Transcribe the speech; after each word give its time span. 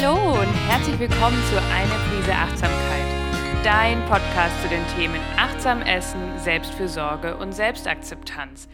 Hallo 0.00 0.38
und 0.38 0.54
herzlich 0.68 0.96
willkommen 1.00 1.42
zu 1.50 1.60
Eine 1.60 1.94
Prise 2.08 2.32
Achtsamkeit, 2.32 3.64
dein 3.64 4.00
Podcast 4.06 4.62
zu 4.62 4.68
den 4.68 4.86
Themen 4.94 5.20
Achtsam 5.36 5.82
Essen, 5.82 6.38
Selbstfürsorge 6.38 7.36
und 7.36 7.50
Selbstakzeptanz. 7.50 8.68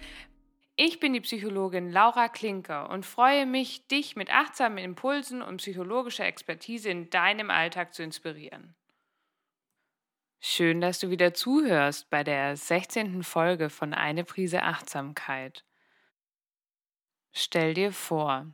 Ich 0.76 1.00
bin 1.00 1.14
die 1.14 1.22
Psychologin 1.22 1.90
Laura 1.90 2.28
Klinker 2.28 2.90
und 2.90 3.06
freue 3.06 3.46
mich, 3.46 3.86
dich 3.86 4.16
mit 4.16 4.30
achtsamen 4.30 4.76
Impulsen 4.76 5.40
und 5.40 5.58
psychologischer 5.58 6.26
Expertise 6.26 6.90
in 6.90 7.08
deinem 7.08 7.50
Alltag 7.50 7.94
zu 7.94 8.02
inspirieren. 8.02 8.74
Schön, 10.40 10.82
dass 10.82 11.00
du 11.00 11.08
wieder 11.08 11.32
zuhörst 11.32 12.10
bei 12.10 12.22
der 12.22 12.54
16. 12.54 13.22
Folge 13.22 13.70
von 13.70 13.94
Eine 13.94 14.24
Prise 14.24 14.62
Achtsamkeit. 14.62 15.64
Stell 17.32 17.72
dir 17.72 17.92
vor, 17.92 18.46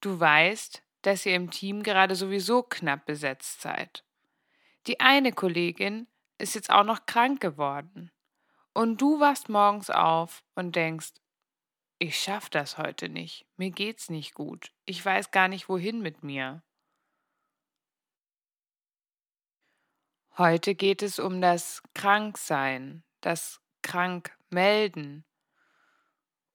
du 0.00 0.18
weißt, 0.18 0.82
dass 1.02 1.26
ihr 1.26 1.34
im 1.34 1.50
Team 1.50 1.82
gerade 1.82 2.14
sowieso 2.14 2.62
knapp 2.62 3.06
besetzt 3.06 3.60
seid. 3.60 4.04
Die 4.86 5.00
eine 5.00 5.32
Kollegin 5.32 6.06
ist 6.38 6.54
jetzt 6.54 6.70
auch 6.70 6.84
noch 6.84 7.06
krank 7.06 7.40
geworden. 7.40 8.10
Und 8.72 9.00
du 9.00 9.20
wachst 9.20 9.48
morgens 9.48 9.90
auf 9.90 10.44
und 10.54 10.76
denkst, 10.76 11.12
ich 11.98 12.18
schaff 12.18 12.48
das 12.48 12.78
heute 12.78 13.08
nicht, 13.08 13.46
mir 13.56 13.70
geht's 13.70 14.08
nicht 14.08 14.34
gut, 14.34 14.72
ich 14.86 15.04
weiß 15.04 15.32
gar 15.32 15.48
nicht 15.48 15.68
wohin 15.68 16.00
mit 16.00 16.22
mir. 16.22 16.62
Heute 20.38 20.74
geht 20.74 21.02
es 21.02 21.18
um 21.18 21.42
das 21.42 21.82
Kranksein, 21.92 23.02
das 23.20 23.60
Krankmelden 23.82 25.26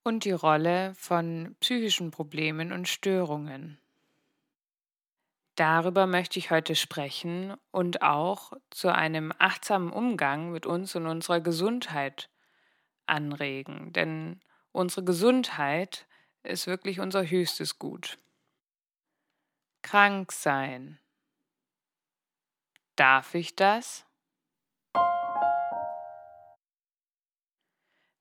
und 0.04 0.26
die 0.26 0.32
Rolle 0.32 0.96
von 0.96 1.56
psychischen 1.60 2.10
Problemen 2.10 2.72
und 2.72 2.88
Störungen. 2.88 3.80
Darüber 5.56 6.06
möchte 6.06 6.38
ich 6.38 6.52
heute 6.52 6.76
sprechen 6.76 7.56
und 7.72 8.02
auch 8.02 8.52
zu 8.72 8.94
einem 8.94 9.32
achtsamen 9.40 9.92
Umgang 9.92 10.52
mit 10.52 10.66
uns 10.66 10.96
und 10.96 11.08
unserer 11.08 11.40
Gesundheit 11.40 12.30
anregen, 13.06 13.94
denn 13.94 14.42
unsere 14.74 15.06
Gesundheit 15.06 16.08
ist 16.44 16.68
wirklich 16.68 17.00
unser 17.00 17.30
höchstes 17.30 17.80
Gut. 17.80 18.18
Krank 19.82 20.34
sein. 20.34 21.00
Darf 22.98 23.34
ich 23.34 23.56
das? 23.56 24.06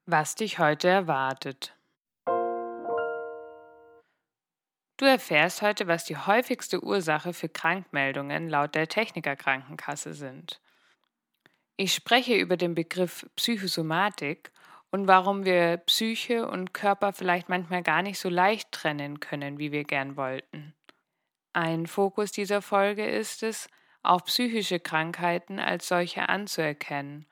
Was 0.06 0.34
dich 0.36 0.58
heute 0.58 0.88
erwartet. 0.88 1.74
Du 4.96 5.06
erfährst 5.06 5.60
heute, 5.60 5.88
was 5.88 6.04
die 6.04 6.16
häufigste 6.16 6.82
Ursache 6.82 7.32
für 7.32 7.48
Krankmeldungen 7.48 8.48
laut 8.48 8.76
der 8.76 8.86
Technikerkrankenkasse 8.86 10.14
sind. 10.14 10.60
Ich 11.76 11.92
spreche 11.92 12.36
über 12.36 12.56
den 12.56 12.76
Begriff 12.76 13.26
Psychosomatik 13.34 14.52
und 14.92 15.08
warum 15.08 15.44
wir 15.44 15.78
Psyche 15.78 16.46
und 16.48 16.72
Körper 16.72 17.12
vielleicht 17.12 17.48
manchmal 17.48 17.82
gar 17.82 18.02
nicht 18.02 18.20
so 18.20 18.28
leicht 18.28 18.70
trennen 18.70 19.18
können, 19.18 19.58
wie 19.58 19.72
wir 19.72 19.82
gern 19.82 20.16
wollten. 20.16 20.72
Ein 21.52 21.88
Fokus 21.88 22.30
dieser 22.30 22.62
Folge 22.62 23.04
ist 23.04 23.42
es, 23.42 23.68
auch 24.04 24.24
psychische 24.24 24.78
Krankheiten 24.78 25.58
als 25.58 25.88
solche 25.88 26.28
anzuerkennen, 26.28 27.26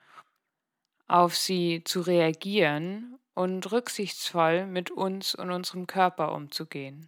auf 1.07 1.37
sie 1.37 1.83
zu 1.85 2.01
reagieren 2.01 3.19
und 3.35 3.71
rücksichtsvoll 3.71 4.65
mit 4.65 4.91
uns 4.91 5.35
und 5.35 5.51
unserem 5.51 5.87
Körper 5.87 6.33
umzugehen. 6.33 7.05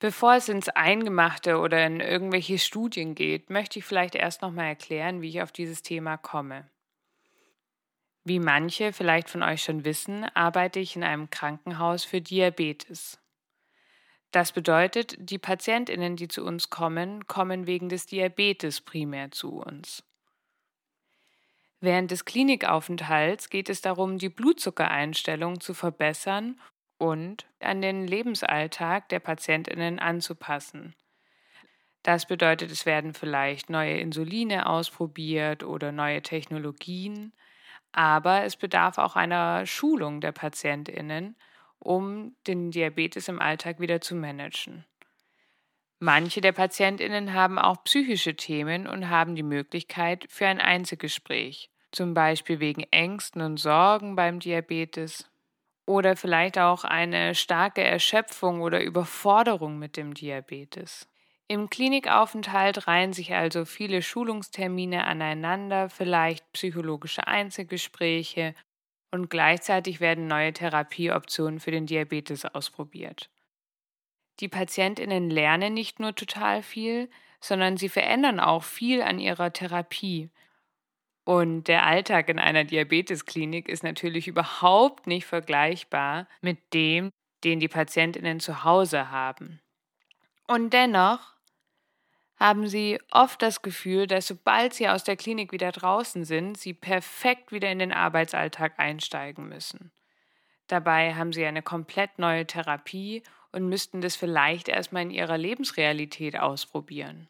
Bevor 0.00 0.34
es 0.34 0.48
ins 0.48 0.68
Eingemachte 0.68 1.58
oder 1.58 1.84
in 1.84 2.00
irgendwelche 2.00 2.58
Studien 2.58 3.16
geht, 3.16 3.50
möchte 3.50 3.80
ich 3.80 3.84
vielleicht 3.84 4.14
erst 4.14 4.42
noch 4.42 4.52
mal 4.52 4.66
erklären, 4.66 5.22
wie 5.22 5.28
ich 5.28 5.42
auf 5.42 5.50
dieses 5.50 5.82
Thema 5.82 6.16
komme. 6.16 6.70
Wie 8.22 8.38
manche 8.38 8.92
vielleicht 8.92 9.28
von 9.28 9.42
euch 9.42 9.62
schon 9.62 9.84
wissen, 9.84 10.24
arbeite 10.34 10.78
ich 10.78 10.94
in 10.94 11.02
einem 11.02 11.30
Krankenhaus 11.30 12.04
für 12.04 12.20
Diabetes. 12.20 13.18
Das 14.30 14.52
bedeutet, 14.52 15.16
die 15.18 15.38
Patientinnen, 15.38 16.14
die 16.14 16.28
zu 16.28 16.44
uns 16.44 16.70
kommen, 16.70 17.26
kommen 17.26 17.66
wegen 17.66 17.88
des 17.88 18.06
Diabetes 18.06 18.82
primär 18.82 19.30
zu 19.30 19.56
uns. 19.56 20.04
Während 21.80 22.10
des 22.10 22.24
Klinikaufenthalts 22.24 23.50
geht 23.50 23.68
es 23.68 23.80
darum, 23.80 24.18
die 24.18 24.28
Blutzuckereinstellung 24.28 25.60
zu 25.60 25.74
verbessern 25.74 26.60
und 26.98 27.46
an 27.60 27.80
den 27.80 28.06
Lebensalltag 28.06 29.08
der 29.08 29.20
Patientinnen 29.20 29.98
anzupassen. 29.98 30.94
Das 32.02 32.26
bedeutet, 32.26 32.70
es 32.70 32.86
werden 32.86 33.14
vielleicht 33.14 33.70
neue 33.70 33.98
Insuline 33.98 34.66
ausprobiert 34.66 35.64
oder 35.64 35.92
neue 35.92 36.22
Technologien, 36.22 37.32
aber 37.92 38.44
es 38.44 38.56
bedarf 38.56 38.98
auch 38.98 39.16
einer 39.16 39.66
Schulung 39.66 40.20
der 40.20 40.32
Patientinnen, 40.32 41.36
um 41.78 42.36
den 42.46 42.70
Diabetes 42.70 43.28
im 43.28 43.40
Alltag 43.40 43.80
wieder 43.80 44.00
zu 44.00 44.14
managen. 44.14 44.84
Manche 46.00 46.40
der 46.40 46.52
Patientinnen 46.52 47.34
haben 47.34 47.58
auch 47.58 47.82
psychische 47.84 48.36
Themen 48.36 48.86
und 48.86 49.08
haben 49.08 49.34
die 49.34 49.42
Möglichkeit 49.42 50.26
für 50.28 50.46
ein 50.46 50.60
Einzelgespräch, 50.60 51.70
zum 51.90 52.14
Beispiel 52.14 52.60
wegen 52.60 52.84
Ängsten 52.90 53.42
und 53.42 53.56
Sorgen 53.56 54.14
beim 54.14 54.38
Diabetes 54.38 55.28
oder 55.88 56.16
vielleicht 56.16 56.58
auch 56.58 56.84
eine 56.84 57.34
starke 57.34 57.82
Erschöpfung 57.82 58.60
oder 58.60 58.82
Überforderung 58.82 59.78
mit 59.78 59.96
dem 59.96 60.14
Diabetes. 60.14 61.08
Im 61.48 61.70
Klinikaufenthalt 61.70 62.86
reihen 62.86 63.14
sich 63.14 63.34
also 63.34 63.64
viele 63.64 64.02
Schulungstermine 64.02 65.04
aneinander, 65.04 65.88
vielleicht 65.88 66.52
psychologische 66.52 67.26
Einzelgespräche 67.26 68.54
und 69.10 69.30
gleichzeitig 69.30 70.00
werden 70.00 70.26
neue 70.26 70.52
Therapieoptionen 70.52 71.58
für 71.58 71.70
den 71.70 71.86
Diabetes 71.86 72.44
ausprobiert. 72.44 73.30
Die 74.40 74.48
Patientinnen 74.48 75.30
lernen 75.30 75.72
nicht 75.72 76.00
nur 76.00 76.14
total 76.14 76.62
viel, 76.62 77.10
sondern 77.40 77.78
sie 77.78 77.88
verändern 77.88 78.40
auch 78.40 78.62
viel 78.62 79.02
an 79.02 79.18
ihrer 79.18 79.52
Therapie. 79.52 80.30
Und 81.28 81.64
der 81.64 81.84
Alltag 81.84 82.30
in 82.30 82.38
einer 82.38 82.64
Diabetesklinik 82.64 83.68
ist 83.68 83.82
natürlich 83.82 84.28
überhaupt 84.28 85.06
nicht 85.06 85.26
vergleichbar 85.26 86.26
mit 86.40 86.72
dem, 86.72 87.10
den 87.44 87.60
die 87.60 87.68
Patientinnen 87.68 88.40
zu 88.40 88.64
Hause 88.64 89.10
haben. 89.10 89.60
Und 90.46 90.72
dennoch 90.72 91.34
haben 92.36 92.66
sie 92.66 92.98
oft 93.10 93.42
das 93.42 93.60
Gefühl, 93.60 94.06
dass 94.06 94.26
sobald 94.26 94.72
sie 94.72 94.88
aus 94.88 95.04
der 95.04 95.16
Klinik 95.16 95.52
wieder 95.52 95.70
draußen 95.70 96.24
sind, 96.24 96.56
sie 96.56 96.72
perfekt 96.72 97.52
wieder 97.52 97.70
in 97.70 97.80
den 97.80 97.92
Arbeitsalltag 97.92 98.78
einsteigen 98.78 99.50
müssen. 99.50 99.92
Dabei 100.66 101.14
haben 101.14 101.34
sie 101.34 101.44
eine 101.44 101.60
komplett 101.60 102.18
neue 102.18 102.46
Therapie 102.46 103.22
und 103.52 103.68
müssten 103.68 104.00
das 104.00 104.16
vielleicht 104.16 104.68
erstmal 104.68 105.02
in 105.02 105.10
ihrer 105.10 105.36
Lebensrealität 105.36 106.38
ausprobieren. 106.38 107.28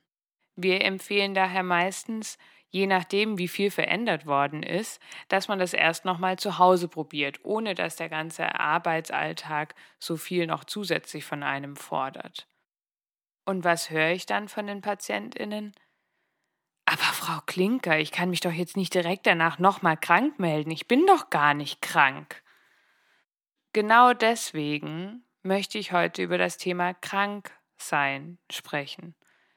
Wir 0.54 0.84
empfehlen 0.84 1.34
daher 1.34 1.65
meistens, 1.65 2.38
je 2.70 2.86
nachdem, 2.86 3.38
wie 3.38 3.48
viel 3.48 3.70
verändert 3.70 4.26
worden 4.26 4.62
ist, 4.62 5.00
dass 5.28 5.48
man 5.48 5.58
das 5.58 5.72
erst 5.72 6.04
nochmal 6.04 6.38
zu 6.38 6.58
Hause 6.58 6.88
probiert, 6.88 7.44
ohne 7.44 7.74
dass 7.74 7.96
der 7.96 8.08
ganze 8.08 8.58
Arbeitsalltag 8.58 9.74
so 9.98 10.16
viel 10.16 10.46
noch 10.46 10.64
zusätzlich 10.64 11.24
von 11.24 11.42
einem 11.42 11.76
fordert. 11.76 12.46
Und 13.44 13.64
was 13.64 13.90
höre 13.90 14.10
ich 14.10 14.26
dann 14.26 14.48
von 14.48 14.66
den 14.66 14.82
Patientinnen? 14.82 15.72
Aber 16.84 17.03
Frau 17.03 17.41
Klinker, 17.44 17.98
ich 17.98 18.12
kann 18.12 18.30
mich 18.30 18.41
doch 18.41 18.53
jetzt 18.53 18.76
nicht 18.76 18.94
direkt 18.94 19.26
danach 19.26 19.59
nochmal 19.59 19.97
krank 19.97 20.38
melden. 20.38 20.71
Ich 20.71 20.88
bin 20.88 21.06
doch 21.06 21.28
gar 21.28 21.53
nicht 21.53 21.82
krank. 21.82 22.42
Genau 23.74 24.14
deswegen 24.14 25.22
möchte 25.42 25.78
ich 25.78 25.92
heute 25.92 26.22
über 26.22 26.38
das 26.38 26.56
Thema 26.56 26.94
Kranksein 26.94 28.38
sprechen. 28.50 29.14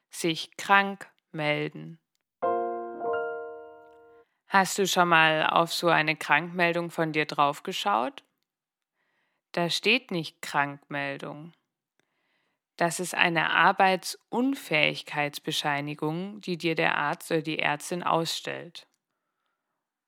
Sich 0.09 0.57
krank 0.57 1.09
melden. 1.31 2.00
Hast 4.53 4.77
du 4.77 4.85
schon 4.85 5.07
mal 5.07 5.47
auf 5.47 5.73
so 5.73 5.87
eine 5.87 6.17
Krankmeldung 6.17 6.91
von 6.91 7.13
dir 7.13 7.25
draufgeschaut? 7.25 8.25
Da 9.53 9.69
steht 9.69 10.11
nicht 10.11 10.41
Krankmeldung. 10.41 11.53
Das 12.75 12.99
ist 12.99 13.15
eine 13.15 13.51
Arbeitsunfähigkeitsbescheinigung, 13.51 16.41
die 16.41 16.57
dir 16.57 16.75
der 16.75 16.97
Arzt 16.97 17.31
oder 17.31 17.41
die 17.41 17.59
Ärztin 17.59 18.03
ausstellt. 18.03 18.89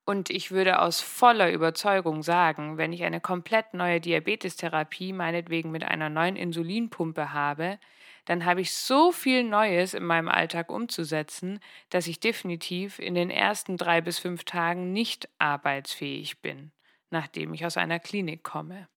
Und 0.03 0.29
ich 0.29 0.51
würde 0.51 0.81
aus 0.81 0.99
voller 0.99 1.49
Überzeugung 1.49 2.21
sagen, 2.21 2.77
wenn 2.77 2.91
ich 2.91 3.05
eine 3.05 3.21
komplett 3.21 3.73
neue 3.73 4.01
Diabetestherapie, 4.01 5.13
meinetwegen 5.13 5.71
mit 5.71 5.85
einer 5.85 6.09
neuen 6.09 6.35
Insulinpumpe 6.35 7.31
habe, 7.31 7.79
dann 8.25 8.45
habe 8.45 8.61
ich 8.61 8.73
so 8.73 9.11
viel 9.11 9.43
Neues 9.43 9.93
in 9.93 10.03
meinem 10.05 10.29
Alltag 10.29 10.69
umzusetzen, 10.71 11.59
dass 11.89 12.07
ich 12.07 12.19
definitiv 12.19 12.99
in 12.99 13.15
den 13.15 13.29
ersten 13.29 13.77
drei 13.77 14.01
bis 14.01 14.19
fünf 14.19 14.43
Tagen 14.45 14.93
nicht 14.93 15.29
arbeitsfähig 15.39 16.41
bin, 16.41 16.71
nachdem 17.09 17.53
ich 17.53 17.65
aus 17.65 17.77
einer 17.77 17.99
Klinik 17.99 18.43
komme. 18.43 18.87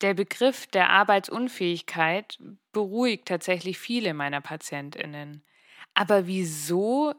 Der 0.00 0.14
Begriff 0.14 0.66
der 0.68 0.90
Arbeitsunfähigkeit 0.90 2.38
beruhigt 2.72 3.26
tatsächlich 3.28 3.78
viele 3.78 4.14
meiner 4.14 4.40
Patientinnen. 4.40 5.44
Aber 5.94 6.26
wieso 6.26 7.14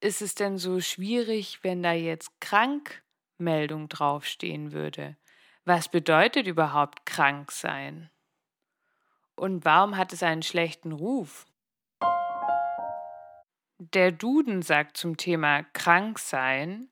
ist 0.00 0.22
es 0.22 0.34
denn 0.36 0.58
so 0.58 0.80
schwierig, 0.80 1.64
wenn 1.64 1.82
da 1.82 1.92
jetzt 1.92 2.40
Krankmeldung 2.40 3.88
draufstehen 3.88 4.72
würde? 4.72 5.16
Was 5.64 5.88
bedeutet 5.90 6.46
überhaupt 6.46 7.06
krank 7.06 7.52
sein? 7.52 8.11
Und 9.36 9.64
warum 9.64 9.96
hat 9.96 10.12
es 10.12 10.22
einen 10.22 10.42
schlechten 10.42 10.92
Ruf? 10.92 11.46
Der 13.78 14.12
Duden 14.12 14.62
sagt 14.62 14.96
zum 14.96 15.16
Thema 15.16 15.64
Kranksein, 15.72 16.88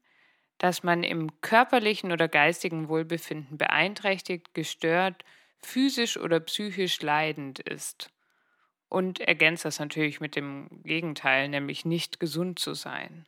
dass 0.58 0.82
man 0.82 1.02
im 1.02 1.40
körperlichen 1.40 2.12
oder 2.12 2.28
geistigen 2.28 2.88
Wohlbefinden 2.88 3.56
beeinträchtigt, 3.56 4.52
gestört, 4.54 5.24
physisch 5.62 6.16
oder 6.16 6.40
psychisch 6.40 7.00
leidend 7.00 7.60
ist. 7.60 8.10
Und 8.88 9.20
ergänzt 9.20 9.64
das 9.64 9.78
natürlich 9.78 10.20
mit 10.20 10.36
dem 10.36 10.82
Gegenteil, 10.82 11.48
nämlich 11.48 11.84
nicht 11.84 12.18
gesund 12.18 12.58
zu 12.58 12.74
sein. 12.74 13.26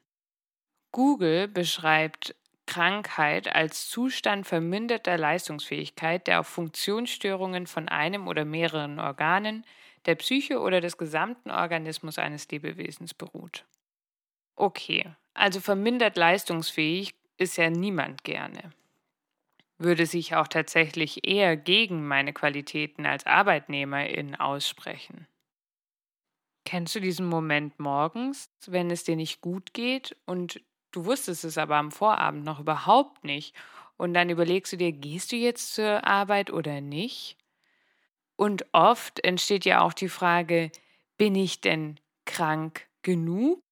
Google 0.90 1.48
beschreibt 1.48 2.34
Krankheit 2.72 3.54
als 3.54 3.90
Zustand 3.90 4.46
verminderter 4.46 5.18
Leistungsfähigkeit, 5.18 6.26
der 6.26 6.40
auf 6.40 6.46
Funktionsstörungen 6.46 7.66
von 7.66 7.90
einem 7.90 8.28
oder 8.28 8.46
mehreren 8.46 8.98
Organen, 8.98 9.66
der 10.06 10.14
Psyche 10.14 10.58
oder 10.58 10.80
des 10.80 10.96
gesamten 10.96 11.50
Organismus 11.50 12.18
eines 12.18 12.48
Lebewesens 12.50 13.12
beruht. 13.12 13.66
Okay, 14.56 15.04
also 15.34 15.60
vermindert 15.60 16.16
leistungsfähig 16.16 17.14
ist 17.36 17.58
ja 17.58 17.68
niemand 17.68 18.24
gerne. 18.24 18.72
Würde 19.76 20.06
sich 20.06 20.34
auch 20.34 20.48
tatsächlich 20.48 21.28
eher 21.28 21.58
gegen 21.58 22.08
meine 22.08 22.32
Qualitäten 22.32 23.04
als 23.04 23.26
Arbeitnehmerin 23.26 24.34
aussprechen. 24.34 25.26
Kennst 26.64 26.94
du 26.94 27.00
diesen 27.00 27.26
Moment 27.26 27.78
morgens, 27.78 28.50
wenn 28.66 28.90
es 28.90 29.04
dir 29.04 29.16
nicht 29.16 29.42
gut 29.42 29.74
geht 29.74 30.16
und 30.24 30.62
du 30.92 31.04
wusstest 31.04 31.44
es 31.44 31.58
aber 31.58 31.76
am 31.76 31.90
Vorabend 31.90 32.44
noch 32.44 32.60
überhaupt 32.60 33.24
nicht 33.24 33.54
und 33.96 34.14
dann 34.14 34.30
überlegst 34.30 34.72
du 34.72 34.76
dir, 34.76 34.92
gehst 34.92 35.32
du 35.32 35.36
jetzt 35.36 35.74
zur 35.74 36.06
Arbeit 36.06 36.50
oder 36.50 36.80
nicht? 36.80 37.36
Und 38.36 38.66
oft 38.72 39.24
entsteht 39.24 39.64
ja 39.64 39.80
auch 39.82 39.92
die 39.92 40.08
Frage, 40.08 40.70
bin 41.16 41.34
ich 41.34 41.60
denn 41.60 42.00
krank 42.24 42.88
genug? 43.02 43.62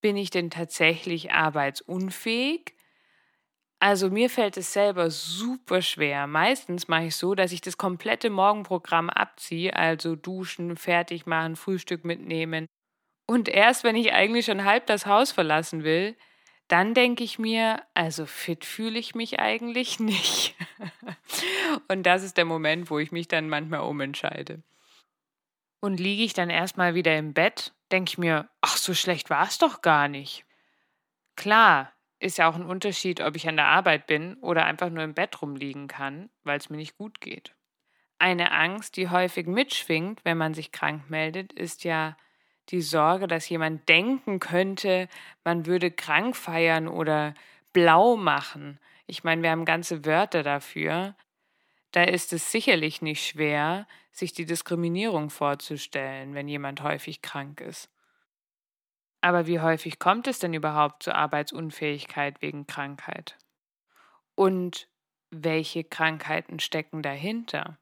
Bin 0.00 0.16
ich 0.16 0.30
denn 0.30 0.50
tatsächlich 0.50 1.32
arbeitsunfähig? 1.32 2.74
Also 3.80 4.10
mir 4.10 4.28
fällt 4.28 4.58
es 4.58 4.72
selber 4.74 5.10
super 5.10 5.80
schwer. 5.80 6.26
Meistens 6.26 6.86
mache 6.86 7.06
ich 7.06 7.16
so, 7.16 7.34
dass 7.34 7.50
ich 7.50 7.62
das 7.62 7.78
komplette 7.78 8.28
Morgenprogramm 8.28 9.08
abziehe, 9.08 9.74
also 9.74 10.16
duschen, 10.16 10.76
fertig 10.76 11.26
machen, 11.26 11.56
Frühstück 11.56 12.04
mitnehmen. 12.04 12.66
Und 13.26 13.48
erst 13.48 13.84
wenn 13.84 13.96
ich 13.96 14.12
eigentlich 14.12 14.46
schon 14.46 14.64
halb 14.64 14.86
das 14.86 15.06
Haus 15.06 15.32
verlassen 15.32 15.82
will, 15.82 16.16
dann 16.70 16.94
denke 16.94 17.24
ich 17.24 17.40
mir, 17.40 17.82
also 17.94 18.26
fit 18.26 18.64
fühle 18.64 18.98
ich 18.98 19.16
mich 19.16 19.40
eigentlich 19.40 19.98
nicht. 20.00 20.54
und 21.88 22.04
das 22.04 22.22
ist 22.22 22.36
der 22.36 22.44
Moment, 22.44 22.90
wo 22.90 22.98
ich 22.98 23.10
mich 23.10 23.26
dann 23.26 23.48
manchmal 23.48 23.80
umentscheide. 23.80 24.62
Und 25.80 25.98
liege 25.98 26.22
ich 26.22 26.32
dann 26.32 26.48
erstmal 26.48 26.94
wieder 26.94 27.16
im 27.18 27.32
Bett, 27.32 27.72
denke 27.90 28.10
ich 28.10 28.18
mir, 28.18 28.48
ach, 28.60 28.76
so 28.76 28.94
schlecht 28.94 29.30
war 29.30 29.46
es 29.46 29.58
doch 29.58 29.82
gar 29.82 30.08
nicht. 30.08 30.44
Klar, 31.36 31.92
ist 32.20 32.38
ja 32.38 32.48
auch 32.48 32.54
ein 32.54 32.66
Unterschied, 32.66 33.20
ob 33.20 33.34
ich 33.34 33.48
an 33.48 33.56
der 33.56 33.66
Arbeit 33.66 34.06
bin 34.06 34.34
oder 34.36 34.64
einfach 34.64 34.90
nur 34.90 35.02
im 35.02 35.14
Bett 35.14 35.42
rumliegen 35.42 35.88
kann, 35.88 36.30
weil 36.44 36.58
es 36.58 36.70
mir 36.70 36.76
nicht 36.76 36.96
gut 36.96 37.20
geht. 37.20 37.56
Eine 38.18 38.52
Angst, 38.52 38.96
die 38.96 39.08
häufig 39.08 39.46
mitschwingt, 39.46 40.24
wenn 40.24 40.36
man 40.36 40.54
sich 40.54 40.70
krank 40.70 41.08
meldet, 41.08 41.52
ist 41.52 41.82
ja 41.82 42.16
die 42.68 42.82
Sorge, 42.82 43.26
dass 43.26 43.48
jemand 43.48 43.88
denken 43.88 44.38
könnte, 44.38 45.08
man 45.44 45.66
würde 45.66 45.90
krank 45.90 46.36
feiern 46.36 46.86
oder 46.86 47.34
blau 47.72 48.16
machen. 48.16 48.78
Ich 49.06 49.24
meine, 49.24 49.42
wir 49.42 49.50
haben 49.50 49.64
ganze 49.64 50.04
Wörter 50.04 50.42
dafür. 50.42 51.16
Da 51.90 52.04
ist 52.04 52.32
es 52.32 52.52
sicherlich 52.52 53.02
nicht 53.02 53.26
schwer, 53.26 53.88
sich 54.12 54.32
die 54.32 54.44
Diskriminierung 54.44 55.30
vorzustellen, 55.30 56.34
wenn 56.34 56.46
jemand 56.46 56.82
häufig 56.82 57.22
krank 57.22 57.60
ist. 57.60 57.90
Aber 59.20 59.46
wie 59.46 59.60
häufig 59.60 59.98
kommt 59.98 60.28
es 60.28 60.38
denn 60.38 60.54
überhaupt 60.54 61.02
zur 61.02 61.14
Arbeitsunfähigkeit 61.14 62.40
wegen 62.40 62.66
Krankheit? 62.66 63.36
Und 64.34 64.88
welche 65.30 65.84
Krankheiten 65.84 66.58
stecken 66.58 67.02
dahinter? 67.02 67.76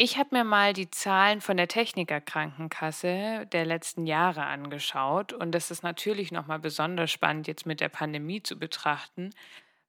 Ich 0.00 0.16
habe 0.16 0.28
mir 0.30 0.44
mal 0.44 0.74
die 0.74 0.92
Zahlen 0.92 1.40
von 1.40 1.56
der 1.56 1.66
Technikerkrankenkasse 1.66 3.48
der 3.50 3.66
letzten 3.66 4.06
Jahre 4.06 4.44
angeschaut 4.44 5.32
und 5.32 5.50
das 5.50 5.72
ist 5.72 5.82
natürlich 5.82 6.30
nochmal 6.30 6.60
besonders 6.60 7.10
spannend 7.10 7.48
jetzt 7.48 7.66
mit 7.66 7.80
der 7.80 7.88
Pandemie 7.88 8.40
zu 8.40 8.56
betrachten, 8.60 9.30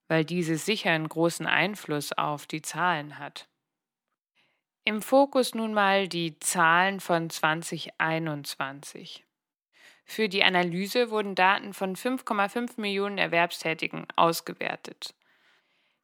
weil 0.08 0.26
diese 0.26 0.58
sicher 0.58 0.90
einen 0.90 1.08
großen 1.08 1.46
Einfluss 1.46 2.12
auf 2.12 2.48
die 2.48 2.64
Zahlen 2.64 3.20
hat. 3.20 3.48
Im 4.84 5.04
Fokus 5.04 5.54
nun 5.54 5.76
mal 5.76 6.08
die 6.08 6.40
Zahlen 6.40 7.00
von 7.02 7.30
2021. 7.30 9.24
Für 10.06 10.28
die 10.28 10.44
Analyse 10.44 11.12
wurden 11.12 11.36
Daten 11.36 11.76
von 11.76 11.96
5,5 11.96 12.82
Millionen 12.82 13.20
Erwerbstätigen 13.20 14.08
ausgewertet. 14.16 15.14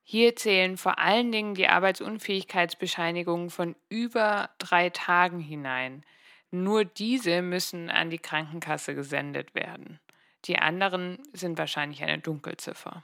Hier 0.08 0.36
zählen 0.36 0.78
vor 0.78 1.00
allen 1.00 1.32
Dingen 1.32 1.56
die 1.56 1.68
Arbeitsunfähigkeitsbescheinigungen 1.68 3.50
von 3.50 3.76
über 3.90 4.52
drei 4.60 4.92
Tagen 4.92 5.40
hinein. 5.40 6.06
Nur 6.52 6.86
diese 6.86 7.42
müssen 7.42 7.90
an 7.90 8.12
die 8.12 8.20
Krankenkasse 8.20 8.94
gesendet 8.94 9.56
werden. 9.56 10.00
Die 10.46 10.60
anderen 10.60 11.18
sind 11.34 11.58
wahrscheinlich 11.58 12.04
eine 12.04 12.20
Dunkelziffer. 12.20 13.04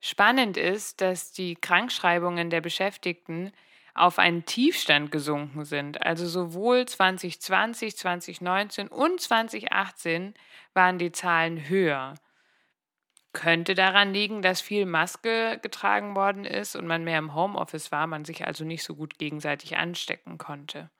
Spannend 0.00 0.56
ist, 0.56 1.00
dass 1.00 1.32
die 1.32 1.56
Krankschreibungen 1.56 2.48
der 2.48 2.60
Beschäftigten 2.60 3.50
auf 3.92 4.20
einen 4.20 4.44
Tiefstand 4.44 5.10
gesunken 5.10 5.64
sind. 5.64 6.00
Also 6.00 6.28
sowohl 6.28 6.86
2020, 6.86 7.96
2019 7.96 8.86
und 8.86 9.20
2018 9.20 10.34
waren 10.74 10.98
die 10.98 11.10
Zahlen 11.10 11.68
höher. 11.68 12.14
Könnte 13.32 13.74
daran 13.74 14.12
liegen, 14.12 14.42
dass 14.42 14.60
viel 14.60 14.84
Maske 14.84 15.58
getragen 15.62 16.14
worden 16.14 16.44
ist 16.44 16.76
und 16.76 16.86
man 16.86 17.04
mehr 17.04 17.18
im 17.18 17.34
Homeoffice 17.34 17.90
war, 17.90 18.06
man 18.06 18.24
sich 18.24 18.46
also 18.46 18.64
nicht 18.64 18.84
so 18.84 18.94
gut 18.94 19.18
gegenseitig 19.18 19.76
anstecken 19.76 20.36
konnte. 20.36 20.90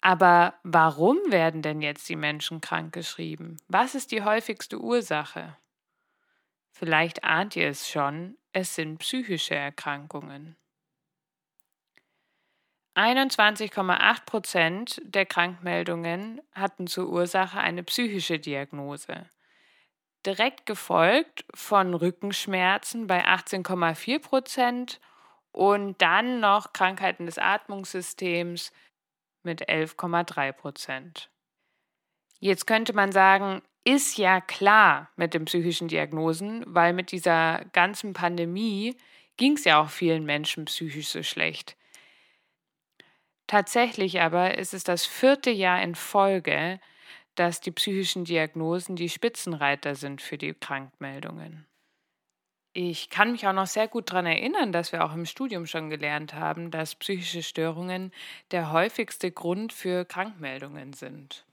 Aber 0.00 0.54
warum 0.62 1.18
werden 1.28 1.62
denn 1.62 1.80
jetzt 1.80 2.08
die 2.08 2.16
Menschen 2.16 2.60
krankgeschrieben? 2.60 3.58
Was 3.68 3.94
ist 3.94 4.10
die 4.10 4.22
häufigste 4.22 4.78
Ursache? 4.78 5.56
Vielleicht 6.72 7.24
ahnt 7.24 7.56
ihr 7.56 7.68
es 7.68 7.88
schon, 7.88 8.36
es 8.52 8.74
sind 8.74 8.98
psychische 8.98 9.54
Erkrankungen. 9.54 10.56
21,8 12.94 14.24
Prozent 14.24 15.02
der 15.04 15.26
Krankmeldungen 15.26 16.40
hatten 16.52 16.86
zur 16.86 17.08
Ursache 17.08 17.58
eine 17.58 17.82
psychische 17.82 18.38
Diagnose. 18.38 19.26
Direkt 20.24 20.66
gefolgt 20.66 21.44
von 21.54 21.94
Rückenschmerzen 21.94 23.06
bei 23.06 23.26
18,4 23.26 24.20
Prozent 24.20 25.00
und 25.52 26.00
dann 26.00 26.40
noch 26.40 26.72
Krankheiten 26.72 27.26
des 27.26 27.38
Atmungssystems 27.38 28.72
mit 29.42 29.68
11,3 29.68 30.52
Prozent. 30.52 31.30
Jetzt 32.40 32.66
könnte 32.66 32.92
man 32.92 33.12
sagen, 33.12 33.62
ist 33.84 34.16
ja 34.16 34.40
klar 34.40 35.10
mit 35.16 35.34
den 35.34 35.44
psychischen 35.44 35.88
Diagnosen, 35.88 36.64
weil 36.66 36.94
mit 36.94 37.12
dieser 37.12 37.64
ganzen 37.72 38.14
Pandemie 38.14 38.96
ging 39.36 39.56
es 39.56 39.64
ja 39.64 39.80
auch 39.80 39.90
vielen 39.90 40.24
Menschen 40.24 40.64
psychisch 40.64 41.08
so 41.08 41.22
schlecht. 41.22 41.76
Tatsächlich 43.46 44.20
aber 44.22 44.56
ist 44.56 44.72
es 44.72 44.84
das 44.84 45.04
vierte 45.04 45.50
Jahr 45.50 45.82
in 45.82 45.94
Folge, 45.94 46.80
dass 47.34 47.60
die 47.60 47.70
psychischen 47.70 48.24
Diagnosen 48.24 48.96
die 48.96 49.08
Spitzenreiter 49.08 49.94
sind 49.94 50.22
für 50.22 50.38
die 50.38 50.54
Krankmeldungen. 50.54 51.66
Ich 52.76 53.08
kann 53.08 53.30
mich 53.30 53.46
auch 53.46 53.52
noch 53.52 53.68
sehr 53.68 53.86
gut 53.86 54.10
daran 54.10 54.26
erinnern, 54.26 54.72
dass 54.72 54.90
wir 54.90 55.04
auch 55.04 55.14
im 55.14 55.26
Studium 55.26 55.64
schon 55.64 55.90
gelernt 55.90 56.34
haben, 56.34 56.72
dass 56.72 56.96
psychische 56.96 57.44
Störungen 57.44 58.10
der 58.50 58.72
häufigste 58.72 59.30
Grund 59.30 59.72
für 59.72 60.04
Krankmeldungen 60.04 60.92
sind. 60.92 61.44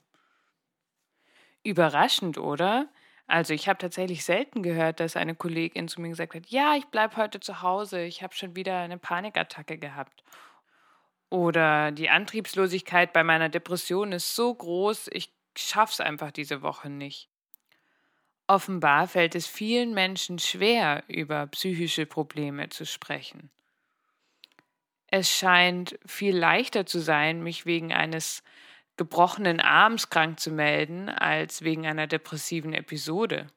Überraschend, 1.62 2.38
oder? 2.38 2.88
Also 3.28 3.54
ich 3.54 3.68
habe 3.68 3.78
tatsächlich 3.78 4.24
selten 4.24 4.64
gehört, 4.64 4.98
dass 4.98 5.16
eine 5.16 5.36
Kollegin 5.36 5.86
zu 5.86 6.00
mir 6.00 6.08
gesagt 6.08 6.34
hat, 6.34 6.48
ja, 6.48 6.74
ich 6.74 6.86
bleibe 6.86 7.16
heute 7.16 7.38
zu 7.38 7.62
Hause, 7.62 8.02
ich 8.02 8.24
habe 8.24 8.34
schon 8.34 8.56
wieder 8.56 8.78
eine 8.78 8.98
Panikattacke 8.98 9.78
gehabt. 9.78 10.24
Oder 11.30 11.92
die 11.92 12.10
Antriebslosigkeit 12.10 13.12
bei 13.12 13.22
meiner 13.22 13.48
Depression 13.48 14.12
ist 14.12 14.34
so 14.34 14.52
groß, 14.52 15.08
ich 15.12 15.30
schaff's 15.56 16.00
einfach 16.00 16.30
diese 16.30 16.62
Woche 16.62 16.90
nicht. 16.90 17.28
Offenbar 18.46 19.08
fällt 19.08 19.34
es 19.34 19.46
vielen 19.46 19.94
Menschen 19.94 20.38
schwer, 20.38 21.04
über 21.08 21.46
psychische 21.46 22.06
Probleme 22.06 22.68
zu 22.68 22.84
sprechen. 22.84 23.50
Es 25.06 25.30
scheint 25.30 25.98
viel 26.06 26.36
leichter 26.36 26.86
zu 26.86 26.98
sein, 26.98 27.42
mich 27.42 27.66
wegen 27.66 27.92
eines 27.92 28.42
gebrochenen 28.96 29.60
Arms 29.60 30.10
krank 30.10 30.40
zu 30.40 30.50
melden, 30.50 31.08
als 31.08 31.62
wegen 31.62 31.86
einer 31.86 32.06
depressiven 32.06 32.72
Episode. 32.72 33.48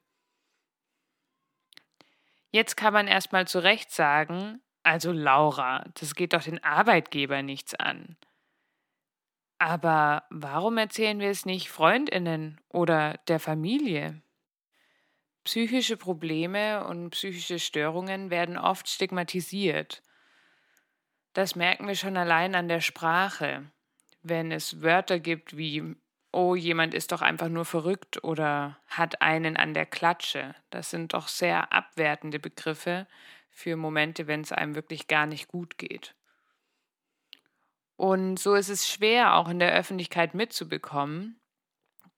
Jetzt 2.50 2.76
kann 2.76 2.92
man 2.92 3.06
erstmal 3.06 3.46
zu 3.46 3.62
Recht 3.62 3.90
sagen, 3.90 4.62
also 4.82 5.12
Laura, 5.12 5.84
das 5.94 6.14
geht 6.14 6.32
doch 6.32 6.42
den 6.42 6.62
Arbeitgeber 6.62 7.42
nichts 7.42 7.74
an. 7.74 8.16
Aber 9.58 10.24
warum 10.30 10.78
erzählen 10.78 11.18
wir 11.18 11.30
es 11.30 11.46
nicht 11.46 11.70
Freundinnen 11.70 12.60
oder 12.68 13.18
der 13.28 13.40
Familie? 13.40 14.20
Psychische 15.44 15.96
Probleme 15.96 16.84
und 16.86 17.10
psychische 17.10 17.58
Störungen 17.58 18.30
werden 18.30 18.58
oft 18.58 18.88
stigmatisiert. 18.88 20.02
Das 21.32 21.54
merken 21.54 21.86
wir 21.86 21.94
schon 21.94 22.16
allein 22.16 22.54
an 22.54 22.68
der 22.68 22.80
Sprache. 22.80 23.70
Wenn 24.22 24.50
es 24.50 24.82
Wörter 24.82 25.20
gibt 25.20 25.56
wie 25.56 25.96
oh, 26.36 26.54
jemand 26.54 26.92
ist 26.92 27.12
doch 27.12 27.22
einfach 27.22 27.48
nur 27.48 27.64
verrückt 27.64 28.22
oder 28.22 28.78
hat 28.88 29.22
einen 29.22 29.56
an 29.56 29.72
der 29.72 29.86
Klatsche. 29.86 30.54
Das 30.68 30.90
sind 30.90 31.14
doch 31.14 31.28
sehr 31.28 31.72
abwertende 31.72 32.38
Begriffe 32.38 33.06
für 33.48 33.76
Momente, 33.76 34.26
wenn 34.26 34.42
es 34.42 34.52
einem 34.52 34.74
wirklich 34.74 35.08
gar 35.08 35.24
nicht 35.24 35.48
gut 35.48 35.78
geht. 35.78 36.14
Und 37.96 38.38
so 38.38 38.54
ist 38.54 38.68
es 38.68 38.88
schwer, 38.88 39.34
auch 39.34 39.48
in 39.48 39.58
der 39.58 39.72
Öffentlichkeit 39.72 40.34
mitzubekommen, 40.34 41.40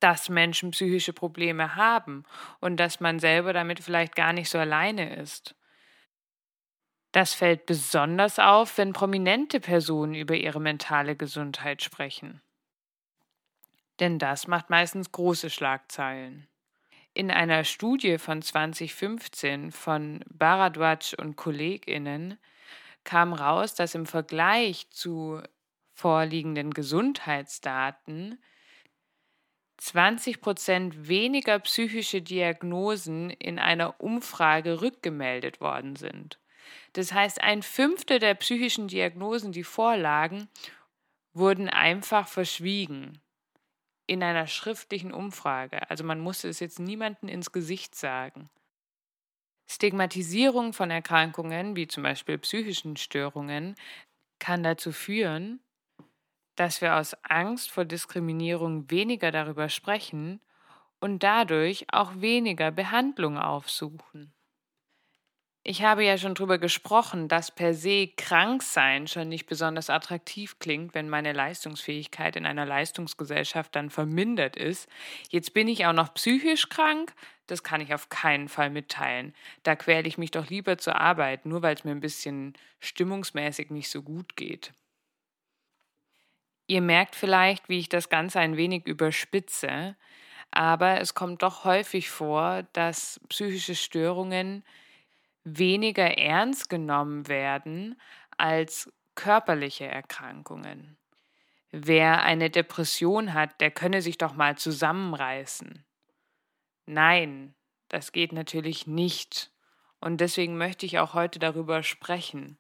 dass 0.00 0.28
Menschen 0.28 0.73
psychische 0.73 1.12
Probleme 1.12 1.76
haben 1.76 2.25
und 2.61 2.78
dass 2.78 3.00
man 3.00 3.18
selber 3.18 3.52
damit 3.52 3.80
vielleicht 3.80 4.14
gar 4.16 4.32
nicht 4.32 4.49
so 4.49 4.58
alleine 4.58 5.16
ist. 5.16 5.54
Das 7.12 7.35
fällt 7.35 7.66
besonders 7.66 8.38
auf, 8.38 8.76
wenn 8.78 8.92
prominente 8.92 9.61
Personen 9.61 10.14
über 10.14 10.35
ihre 10.35 10.61
mentale 10.61 11.16
Gesundheit 11.16 11.82
sprechen 11.82 12.42
denn 14.00 14.18
das 14.18 14.47
macht 14.47 14.70
meistens 14.70 15.12
große 15.12 15.50
Schlagzeilen. 15.50 16.49
In 17.14 17.30
einer 17.30 17.64
Studie 17.64 18.18
von 18.18 18.42
2015 18.42 19.73
von 19.73 20.25
Baradwaj 20.28 21.14
und 21.18 21.37
KollegInnen 21.37 22.38
kam 23.02 23.32
raus, 23.32 23.75
dass 23.75 23.94
im 23.94 24.06
Vergleich 24.06 24.88
zu 24.90 25.42
vorliegenden 25.99 26.73
Gesundheitsdaten 26.73 28.40
20 29.78 30.40
Prozent 30.40 31.09
weniger 31.09 31.59
psychische 31.59 32.23
Diagnosen 32.23 33.31
in 33.31 33.59
einer 33.59 34.00
Umfrage 34.00 34.81
rückgemeldet 34.81 35.61
worden 35.61 35.97
sind. 35.97 36.38
Das 36.93 37.12
heißt, 37.12 37.40
ein 37.40 37.62
Fünftel 37.62 38.21
der 38.21 38.35
psychischen 38.35 38.87
Diagnosen, 38.87 39.50
die 39.50 39.64
vorlagen, 39.64 40.49
wurden 41.33 41.69
einfach 41.69 42.28
verschwiegen 42.28 43.21
in 44.07 44.23
einer 44.23 44.47
schriftlichen 44.47 45.12
Umfrage. 45.12 45.90
Also 45.90 46.05
man 46.05 46.21
musste 46.21 46.49
es 46.49 46.61
jetzt 46.61 46.78
niemandem 46.78 47.28
ins 47.28 47.50
Gesicht 47.50 47.97
sagen. 47.97 48.50
Stigmatisierung 49.69 50.73
von 50.73 50.93
Erkrankungen, 50.93 51.75
wie 51.75 51.88
zum 51.88 52.05
Beispiel 52.05 52.38
psychischen 52.38 52.97
Störungen, 52.97 53.75
kann 54.38 54.62
dazu 54.62 54.93
führen, 54.93 55.61
dass 56.59 56.81
wir 56.81 56.97
aus 56.97 57.15
Angst 57.23 57.71
vor 57.71 57.85
Diskriminierung 57.85 58.91
weniger 58.91 59.31
darüber 59.31 59.69
sprechen 59.69 60.41
und 61.00 61.23
dadurch 61.23 61.87
auch 61.93 62.12
weniger 62.17 62.73
Behandlung 62.73 63.38
aufsuchen. 63.38 64.33
Ich 65.62 65.83
habe 65.83 66.05
ja 66.05 66.17
schon 66.17 66.35
darüber 66.35 66.59
gesprochen, 66.59 67.29
dass 67.29 67.55
per 67.55 67.75
se 67.75 68.09
Kranksein 68.17 69.07
schon 69.07 69.29
nicht 69.29 69.47
besonders 69.47 69.91
attraktiv 69.91 70.59
klingt, 70.59 70.95
wenn 70.95 71.11
meine 71.11 71.33
Leistungsfähigkeit 71.33 72.37
in 72.37 72.47
einer 72.47 72.65
Leistungsgesellschaft 72.65 73.77
dann 73.77 73.91
vermindert 73.91 74.57
ist. 74.57 74.88
Jetzt 75.29 75.53
bin 75.53 75.69
ich 75.69 75.85
auch 75.85 75.93
noch 75.93 76.15
psychisch 76.15 76.71
krank, 76.71 77.12
das 77.47 77.62
kann 77.62 77.81
ich 77.81 77.93
auf 77.93 78.09
keinen 78.09 78.49
Fall 78.49 78.71
mitteilen. 78.71 79.35
Da 79.62 79.77
quäle 79.77 80.09
ich 80.09 80.17
mich 80.17 80.31
doch 80.31 80.49
lieber 80.49 80.79
zur 80.79 80.97
Arbeit, 80.97 81.45
nur 81.45 81.62
weil 81.62 81.75
es 81.75 81.85
mir 81.85 81.91
ein 81.91 82.00
bisschen 82.00 82.55
stimmungsmäßig 82.81 83.71
nicht 83.71 83.91
so 83.91 84.03
gut 84.03 84.37
geht. 84.37 84.73
Ihr 86.68 86.82
merkt 86.82 87.16
vielleicht, 87.16 87.70
wie 87.70 87.78
ich 87.78 87.88
das 87.88 88.10
Ganze 88.10 88.40
ein 88.40 88.58
wenig 88.58 88.87
überspitze, 88.87 89.96
aber 90.50 91.00
es 91.00 91.14
kommt 91.14 91.42
doch 91.42 91.64
häufig 91.64 92.10
vor, 92.10 92.64
dass 92.75 93.20
psychische 93.30 93.75
Störungen 93.75 94.62
weniger 95.44 96.18
ernst 96.18 96.68
genommen 96.68 97.26
werden 97.26 97.98
als 98.37 98.92
körperliche 99.14 99.87
Erkrankungen. 99.87 100.98
Wer 101.70 102.22
eine 102.22 102.50
Depression 102.50 103.32
hat, 103.32 103.60
der 103.62 103.70
könne 103.70 104.02
sich 104.02 104.18
doch 104.18 104.34
mal 104.34 104.58
zusammenreißen. 104.58 105.87
Nein, 106.84 107.54
das 107.88 108.12
geht 108.12 108.32
natürlich 108.32 108.87
nicht. 108.87 109.50
Und 110.00 110.20
deswegen 110.20 110.58
möchte 110.58 110.84
ich 110.84 110.98
auch 110.98 111.14
heute 111.14 111.38
darüber 111.38 111.82
sprechen. 111.82 112.58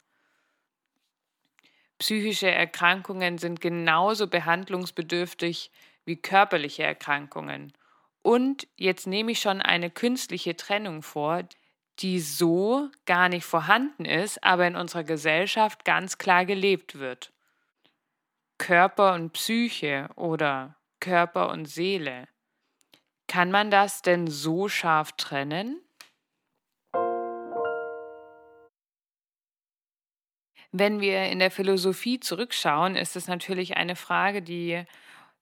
Psychische 1.98 2.50
Erkrankungen 2.50 3.38
sind 3.38 3.60
genauso 3.60 4.28
behandlungsbedürftig 4.28 5.70
wie 6.04 6.16
körperliche 6.16 6.84
Erkrankungen. 6.84 7.72
Und 8.22 8.68
jetzt 8.76 9.06
nehme 9.06 9.32
ich 9.32 9.40
schon 9.40 9.60
eine 9.60 9.90
künstliche 9.90 10.56
Trennung 10.56 11.02
vor, 11.02 11.42
die 11.98 12.20
so 12.20 12.88
gar 13.06 13.28
nicht 13.28 13.44
vorhanden 13.44 14.04
ist, 14.04 14.42
aber 14.44 14.66
in 14.66 14.76
unserer 14.76 15.04
Gesellschaft 15.04 15.84
ganz 15.84 16.18
klar 16.18 16.44
gelebt 16.44 16.98
wird. 16.98 17.32
Körper 18.58 19.14
und 19.14 19.32
Psyche 19.32 20.08
oder 20.14 20.76
Körper 21.00 21.50
und 21.50 21.66
Seele. 21.66 22.28
Kann 23.26 23.50
man 23.50 23.70
das 23.70 24.02
denn 24.02 24.26
so 24.26 24.68
scharf 24.68 25.12
trennen? 25.12 25.80
Wenn 30.72 31.00
wir 31.00 31.24
in 31.24 31.38
der 31.38 31.50
Philosophie 31.50 32.20
zurückschauen, 32.20 32.94
ist 32.94 33.16
es 33.16 33.26
natürlich 33.26 33.76
eine 33.76 33.96
Frage, 33.96 34.42
die 34.42 34.84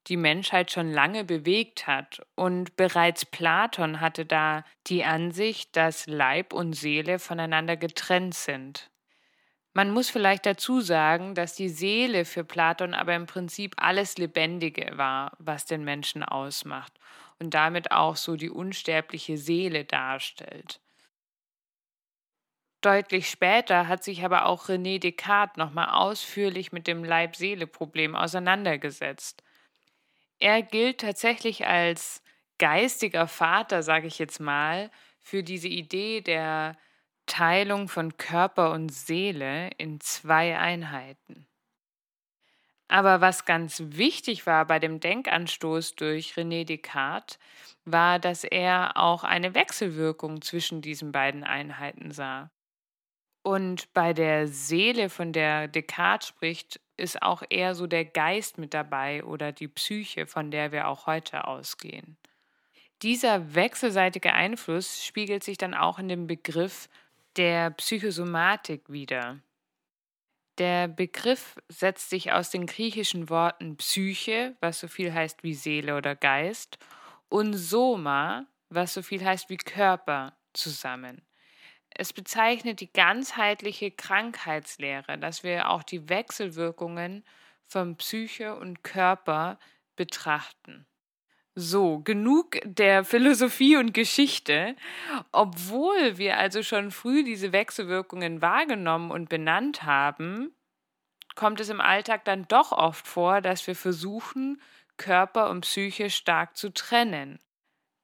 die 0.07 0.17
Menschheit 0.17 0.71
schon 0.71 0.91
lange 0.91 1.25
bewegt 1.25 1.85
hat. 1.85 2.21
Und 2.35 2.77
bereits 2.77 3.25
Platon 3.25 3.99
hatte 3.99 4.25
da 4.25 4.63
die 4.87 5.03
Ansicht, 5.03 5.75
dass 5.75 6.07
Leib 6.07 6.53
und 6.53 6.73
Seele 6.73 7.19
voneinander 7.19 7.75
getrennt 7.75 8.35
sind. 8.35 8.89
Man 9.73 9.91
muss 9.91 10.09
vielleicht 10.09 10.45
dazu 10.45 10.81
sagen, 10.81 11.35
dass 11.35 11.55
die 11.55 11.69
Seele 11.69 12.25
für 12.25 12.43
Platon 12.43 12.93
aber 12.93 13.13
im 13.15 13.27
Prinzip 13.27 13.75
alles 13.77 14.17
Lebendige 14.17 14.97
war, 14.97 15.33
was 15.37 15.65
den 15.65 15.83
Menschen 15.83 16.23
ausmacht 16.23 16.93
und 17.37 17.53
damit 17.53 17.91
auch 17.91 18.15
so 18.15 18.37
die 18.37 18.49
unsterbliche 18.49 19.37
Seele 19.37 19.85
darstellt. 19.85 20.79
Deutlich 22.87 23.29
später 23.29 23.87
hat 23.87 24.03
sich 24.03 24.23
aber 24.23 24.45
auch 24.45 24.69
René 24.69 24.99
Descartes 24.99 25.57
nochmal 25.57 25.89
ausführlich 25.89 26.71
mit 26.71 26.87
dem 26.87 27.03
Leib-Seele-Problem 27.03 28.15
auseinandergesetzt 28.15 29.43
er 30.39 30.61
gilt 30.61 31.01
tatsächlich 31.01 31.65
als 31.65 32.21
geistiger 32.59 33.27
Vater, 33.27 33.83
sage 33.83 34.07
ich 34.07 34.19
jetzt 34.19 34.39
mal, 34.39 34.91
für 35.19 35.43
diese 35.43 35.67
Idee 35.67 36.21
der 36.21 36.77
Teilung 37.25 37.89
von 37.89 38.17
Körper 38.17 38.71
und 38.71 38.89
Seele 38.89 39.69
in 39.77 39.99
zwei 39.99 40.57
Einheiten. 40.57 41.47
Aber 42.87 43.19
was 43.19 43.43
ganz 43.43 43.81
wichtig 43.85 44.45
war 44.45 44.65
bei 44.65 44.79
dem 44.79 45.01
Denkanstoß 45.01 45.95
durch 45.95 46.35
René 46.35 46.63
Descartes, 46.63 47.37
war, 47.83 48.19
dass 48.19 48.45
er 48.45 48.95
auch 48.95 49.23
eine 49.25 49.53
Wechselwirkung 49.55 50.41
zwischen 50.41 50.81
diesen 50.81 51.11
beiden 51.11 51.43
Einheiten 51.43 52.11
sah. 52.11 52.49
Und 53.43 53.93
bei 53.93 54.13
der 54.13 54.47
Seele, 54.47 55.09
von 55.09 55.31
der 55.31 55.67
Descartes 55.67 56.27
spricht, 56.27 56.79
ist 56.97 57.21
auch 57.21 57.43
eher 57.49 57.75
so 57.75 57.87
der 57.87 58.05
Geist 58.05 58.57
mit 58.57 58.73
dabei 58.73 59.23
oder 59.23 59.51
die 59.51 59.67
Psyche, 59.67 60.27
von 60.27 60.51
der 60.51 60.71
wir 60.71 60.87
auch 60.87 61.05
heute 61.05 61.47
ausgehen. 61.47 62.17
Dieser 63.03 63.53
wechselseitige 63.53 64.33
Einfluss 64.33 65.05
spiegelt 65.05 65.43
sich 65.43 65.57
dann 65.57 65.75
auch 65.75 65.99
in 65.99 66.09
dem 66.09 66.25
Begriff 66.25 66.89
der 67.35 67.69
Psychosomatik 67.69 68.89
wider. 68.89 69.39
Der 70.57 70.87
Begriff 70.87 71.55
setzt 71.69 72.09
sich 72.09 72.31
aus 72.31 72.49
den 72.49 72.65
griechischen 72.65 73.29
Worten 73.29 73.77
Psyche, 73.77 74.55
was 74.59 74.79
so 74.79 74.87
viel 74.87 75.13
heißt 75.13 75.43
wie 75.43 75.53
Seele 75.53 75.95
oder 75.95 76.15
Geist, 76.15 76.79
und 77.29 77.53
Soma, 77.53 78.47
was 78.69 78.95
so 78.95 79.03
viel 79.03 79.23
heißt 79.23 79.49
wie 79.51 79.57
Körper, 79.57 80.35
zusammen. 80.53 81.21
Es 81.99 82.13
bezeichnet 82.13 82.79
die 82.79 82.93
ganzheitliche 82.93 83.89
Krankheitslehre, 83.89 85.17
dass 85.17 85.43
wir 85.43 85.71
auch 85.71 85.81
die 85.81 86.09
Wechselwirkungen 86.09 87.25
von 87.63 87.97
Psyche 87.97 88.55
und 88.55 88.83
Körper 88.83 89.57
betrachten. 89.95 90.85
So, 91.55 91.97
genug 92.01 92.59
der 92.63 93.03
Philosophie 93.03 93.77
und 93.77 93.95
Geschichte. 93.95 94.75
Obwohl 95.31 96.19
wir 96.19 96.37
also 96.37 96.61
schon 96.61 96.91
früh 96.91 97.23
diese 97.23 97.51
Wechselwirkungen 97.51 98.43
wahrgenommen 98.43 99.09
und 99.09 99.27
benannt 99.27 99.81
haben, 99.81 100.55
kommt 101.33 101.59
es 101.59 101.69
im 101.69 101.81
Alltag 101.81 102.25
dann 102.25 102.47
doch 102.47 102.71
oft 102.71 103.07
vor, 103.07 103.41
dass 103.41 103.65
wir 103.65 103.75
versuchen, 103.75 104.61
Körper 104.97 105.49
und 105.49 105.61
Psyche 105.61 106.11
stark 106.11 106.55
zu 106.55 106.71
trennen. 106.71 107.39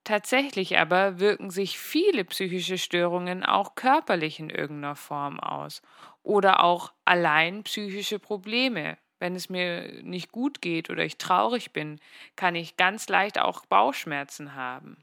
Tatsächlich 0.04 0.78
aber 0.78 1.20
wirken 1.20 1.50
sich 1.50 1.80
viele 1.80 2.26
psychische 2.26 2.78
Störungen 2.78 3.44
auch 3.44 3.76
körperlich 3.76 4.40
in 4.40 4.50
irgendeiner 4.50 4.96
Form 4.96 5.40
aus 5.40 5.82
oder 6.24 6.64
auch 6.64 6.92
allein 7.06 7.64
psychische 7.64 8.20
Probleme. 8.20 8.98
Wenn 9.20 9.36
es 9.36 9.48
mir 9.48 10.04
nicht 10.04 10.34
gut 10.34 10.62
geht 10.62 10.90
oder 10.90 11.06
ich 11.06 11.18
traurig 11.18 11.72
bin, 11.72 12.02
kann 12.36 12.56
ich 12.56 12.76
ganz 12.76 13.08
leicht 13.08 13.40
auch 13.40 13.66
Bauchschmerzen 13.66 14.56
haben. 14.56 14.98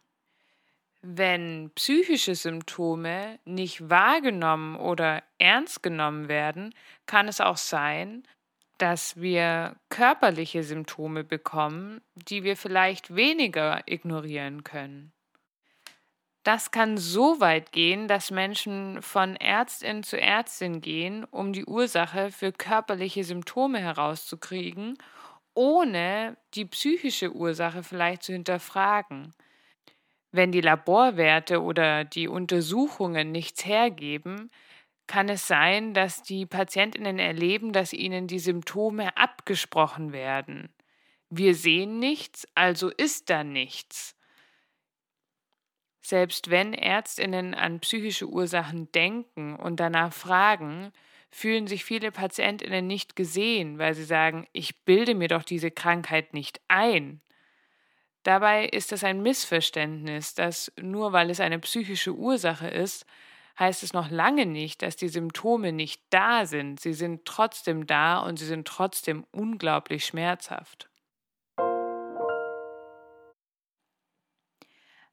Wenn 1.01 1.71
psychische 1.77 2.35
Symptome 2.35 3.39
nicht 3.47 3.89
wahrgenommen 3.89 4.77
oder 4.77 5.23
ernst 5.39 5.83
genommen 5.83 6.29
werden, 6.29 6.75
kann 7.07 7.27
es 7.27 7.41
auch 7.41 7.57
sein, 7.57 8.25
dass 8.81 9.21
wir 9.21 9.77
körperliche 9.91 10.63
Symptome 10.63 11.23
bekommen, 11.23 12.01
die 12.15 12.45
wir 12.45 12.57
vielleicht 12.57 13.15
weniger 13.15 13.83
ignorieren 13.87 14.65
können. 14.65 15.13
Das 16.45 16.71
kann 16.71 16.97
so 16.97 17.41
weit 17.41 17.73
gehen, 17.73 18.09
dass 18.09 18.31
Menschen 18.31 19.03
von 19.03 19.37
Ärztin 19.37 20.03
zu 20.03 20.19
Ärztin 20.19 20.81
gehen, 20.81 21.25
um 21.25 21.53
die 21.53 21.67
Ursache 21.67 22.31
für 22.31 22.51
körperliche 22.53 23.25
Symptome 23.25 23.79
herauszukriegen, 23.79 24.97
ohne 25.53 26.39
die 26.55 26.65
psychische 26.65 27.33
Ursache 27.33 27.83
vielleicht 27.83 28.23
zu 28.23 28.33
hinterfragen. 28.33 29.35
Wenn 30.33 30.53
die 30.53 30.63
Laborwerte 30.63 31.61
oder 31.61 32.05
die 32.05 32.29
Untersuchungen 32.29 33.31
nichts 33.31 33.67
hergeben, 33.67 34.51
kann 35.11 35.29
es 35.29 35.49
sein, 35.49 35.93
dass 35.93 36.23
die 36.23 36.47
Patientinnen 36.47 37.19
erleben, 37.19 37.73
dass 37.73 37.93
ihnen 37.93 38.29
die 38.29 38.39
Symptome 38.39 39.17
abgesprochen 39.17 40.13
werden. 40.13 40.73
Wir 41.31 41.57
sehen 41.57 41.99
nichts, 41.99 42.47
also 42.55 42.91
ist 42.91 43.29
da 43.29 43.43
nichts. 43.43 44.15
Selbst 46.01 46.51
wenn 46.51 46.75
Ärztinnen 46.75 47.55
an 47.55 47.81
psychische 47.81 48.29
Ursachen 48.29 48.93
denken 48.93 49.57
und 49.57 49.81
danach 49.81 50.13
fragen, 50.13 50.93
fühlen 51.33 51.67
sich 51.67 51.85
viele 51.85 52.13
Patientinnen 52.13 52.87
nicht 52.87 53.17
gesehen, 53.17 53.81
weil 53.81 53.95
sie 53.95 54.05
sagen, 54.05 54.47
ich 54.53 54.85
bilde 54.85 55.17
mir 55.17 55.27
doch 55.27 55.43
diese 55.43 55.73
Krankheit 55.73 56.35
nicht 56.35 56.61
ein. 56.69 57.21
Dabei 58.23 58.67
ist 58.67 58.93
es 58.93 59.03
ein 59.03 59.23
Missverständnis, 59.23 60.35
dass 60.35 60.71
nur 60.81 61.13
weil 61.13 61.31
es 61.31 61.41
eine 61.41 61.59
psychische 61.59 62.15
Ursache 62.15 62.69
ist, 62.69 63.07
heißt 63.61 63.83
es 63.83 63.93
noch 63.93 64.11
lange 64.11 64.47
nicht, 64.47 64.83
dass 64.83 64.97
die 64.97 65.09
Symptome 65.09 65.71
nicht 65.73 66.03
da 66.09 66.47
sind. 66.47 66.81
Sie 66.81 66.95
sind 66.95 67.27
trotzdem 67.27 67.87
da 67.87 68.19
und 68.19 68.39
sie 68.39 68.47
sind 68.47 68.67
trotzdem 68.67 69.27
unglaublich 69.31 70.07
schmerzhaft. 70.07 70.89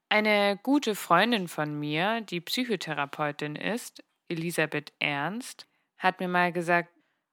Eine 0.09 0.57
gute 0.63 0.95
Freundin 0.95 1.49
von 1.49 1.77
mir, 1.77 2.21
die 2.21 2.39
Psychotherapeutin 2.39 3.57
ist, 3.57 4.05
Elisabeth 4.29 4.93
Ernst, 4.99 5.67
hat 5.97 6.21
mir 6.21 6.29
mal 6.29 6.53
gesagt, 6.53 6.89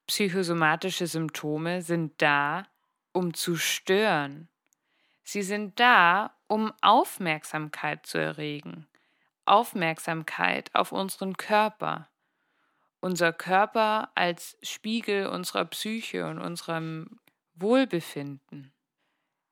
psychosomatische 0.08 1.06
Symptome 1.06 1.82
sind 1.82 2.20
da, 2.20 2.66
um 3.12 3.32
zu 3.32 3.54
stören. 3.54 4.48
Sie 5.22 5.42
sind 5.42 5.78
da, 5.78 6.36
um 6.48 6.72
Aufmerksamkeit 6.82 8.04
zu 8.04 8.18
erregen. 8.18 8.88
Aufmerksamkeit 9.46 10.74
auf 10.74 10.92
unseren 10.92 11.36
Körper. 11.36 12.08
Unser 13.00 13.32
Körper 13.32 14.10
als 14.14 14.56
Spiegel 14.62 15.26
unserer 15.26 15.64
Psyche 15.66 16.26
und 16.26 16.38
unserem 16.38 17.20
Wohlbefinden. 17.54 18.72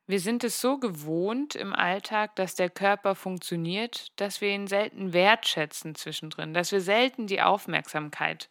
Wir 0.07 0.20
sind 0.20 0.42
es 0.44 0.61
so 0.61 0.78
gewohnt 0.78 1.55
im 1.55 1.74
Alltag, 1.74 2.35
dass 2.37 2.55
der 2.55 2.70
Körper 2.70 3.14
funktioniert, 3.14 4.09
dass 4.20 4.40
wir 4.40 4.50
ihn 4.50 4.66
selten 4.66 5.12
wertschätzen 5.12 5.94
zwischendrin, 5.94 6.55
dass 6.55 6.72
wir 6.72 6.81
selten 6.81 7.26
die 7.26 7.40
Aufmerksamkeit 7.40 8.50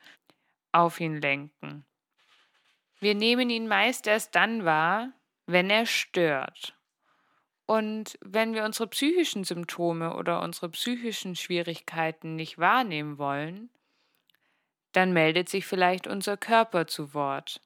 auf 0.72 1.00
ihn 1.00 1.20
lenken. 1.20 1.86
Wir 3.00 3.16
nehmen 3.16 3.50
ihn 3.50 3.68
meist 3.68 4.08
erst 4.08 4.36
dann 4.36 4.64
wahr, 4.64 5.12
wenn 5.46 5.70
er 5.70 5.86
stört. 5.86 6.76
Und 7.72 8.20
wenn 8.20 8.54
wir 8.54 8.66
unsere 8.66 8.90
psychischen 8.90 9.46
Symptome 9.46 10.18
oder 10.18 10.42
unsere 10.42 10.68
psychischen 10.68 11.38
Schwierigkeiten 11.38 12.36
nicht 12.36 12.58
wahrnehmen 12.58 13.18
wollen, 13.18 13.70
dann 14.92 15.14
meldet 15.14 15.48
sich 15.48 15.66
vielleicht 15.66 16.06
unser 16.06 16.36
Körper 16.36 16.86
zu 16.86 17.14
Wort. 17.14 17.62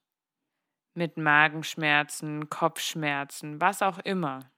Mit 0.93 1.17
Magenschmerzen, 1.17 2.51
Kopfschmerzen, 2.51 3.59
was 3.59 3.81
auch 3.81 3.97
immer. 3.97 4.51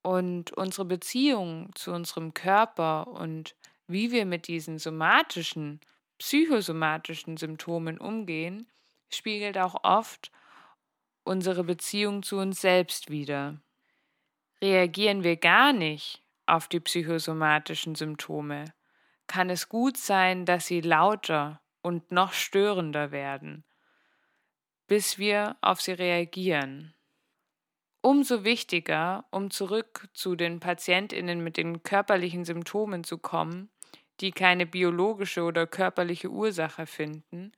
Und 0.00 0.52
unsere 0.52 0.86
Beziehung 0.86 1.68
zu 1.74 1.92
unserem 1.92 2.32
Körper 2.32 3.08
und 3.08 3.56
wie 3.88 4.10
wir 4.10 4.24
mit 4.24 4.48
diesen 4.48 4.78
somatischen, 4.78 5.82
psychosomatischen 6.16 7.36
Symptomen 7.36 7.98
umgehen, 7.98 8.66
spiegelt 9.10 9.58
auch 9.58 9.84
oft 9.84 10.32
unsere 11.24 11.62
Beziehung 11.62 12.22
zu 12.22 12.38
uns 12.38 12.62
selbst 12.62 13.10
wider. 13.10 13.60
Reagieren 14.62 15.22
wir 15.22 15.36
gar 15.36 15.72
nicht 15.72 16.22
auf 16.46 16.68
die 16.68 16.80
psychosomatischen 16.80 17.94
Symptome, 17.94 18.64
kann 19.26 19.50
es 19.50 19.68
gut 19.68 19.96
sein, 19.96 20.46
dass 20.46 20.66
sie 20.66 20.80
lauter 20.80 21.60
und 21.82 22.10
noch 22.10 22.32
störender 22.32 23.10
werden, 23.10 23.64
bis 24.86 25.18
wir 25.18 25.56
auf 25.60 25.80
sie 25.80 25.92
reagieren. 25.92 26.94
Umso 28.00 28.44
wichtiger, 28.44 29.26
um 29.30 29.50
zurück 29.50 30.08
zu 30.14 30.36
den 30.36 30.60
Patientinnen 30.60 31.42
mit 31.42 31.56
den 31.56 31.82
körperlichen 31.82 32.44
Symptomen 32.44 33.04
zu 33.04 33.18
kommen, 33.18 33.68
die 34.20 34.30
keine 34.30 34.64
biologische 34.64 35.42
oder 35.42 35.66
körperliche 35.66 36.30
Ursache 36.30 36.86
finden, 36.86 37.52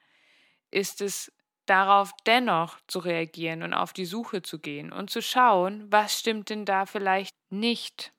ist 0.70 1.00
es 1.00 1.32
darauf 1.68 2.12
dennoch 2.26 2.78
zu 2.86 2.98
reagieren 2.98 3.62
und 3.62 3.74
auf 3.74 3.92
die 3.92 4.04
Suche 4.06 4.42
zu 4.42 4.58
gehen 4.58 4.92
und 4.92 5.10
zu 5.10 5.22
schauen, 5.22 5.90
was 5.90 6.18
stimmt 6.18 6.50
denn 6.50 6.64
da 6.64 6.86
vielleicht 6.86 7.34
nicht. 7.50 8.12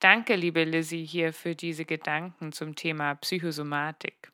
Danke, 0.00 0.36
liebe 0.36 0.64
Lizzie, 0.64 1.04
hier 1.04 1.32
für 1.32 1.54
diese 1.54 1.84
Gedanken 1.84 2.52
zum 2.52 2.76
Thema 2.76 3.14
Psychosomatik. 3.14 4.30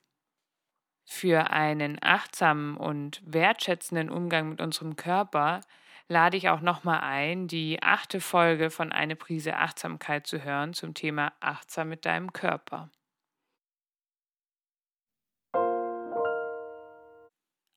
Für 1.04 1.50
einen 1.50 1.98
achtsamen 2.02 2.76
und 2.76 3.22
wertschätzenden 3.24 4.10
Umgang 4.10 4.50
mit 4.50 4.60
unserem 4.60 4.96
Körper 4.96 5.60
lade 6.08 6.36
ich 6.36 6.48
auch 6.48 6.60
nochmal 6.60 7.00
ein, 7.00 7.48
die 7.48 7.82
achte 7.82 8.20
Folge 8.20 8.70
von 8.70 8.92
Eine 8.92 9.16
Prise 9.16 9.56
Achtsamkeit 9.56 10.26
zu 10.26 10.42
hören 10.42 10.74
zum 10.74 10.94
Thema 10.94 11.32
Achtsam 11.40 11.88
mit 11.88 12.06
deinem 12.06 12.32
Körper. 12.32 12.90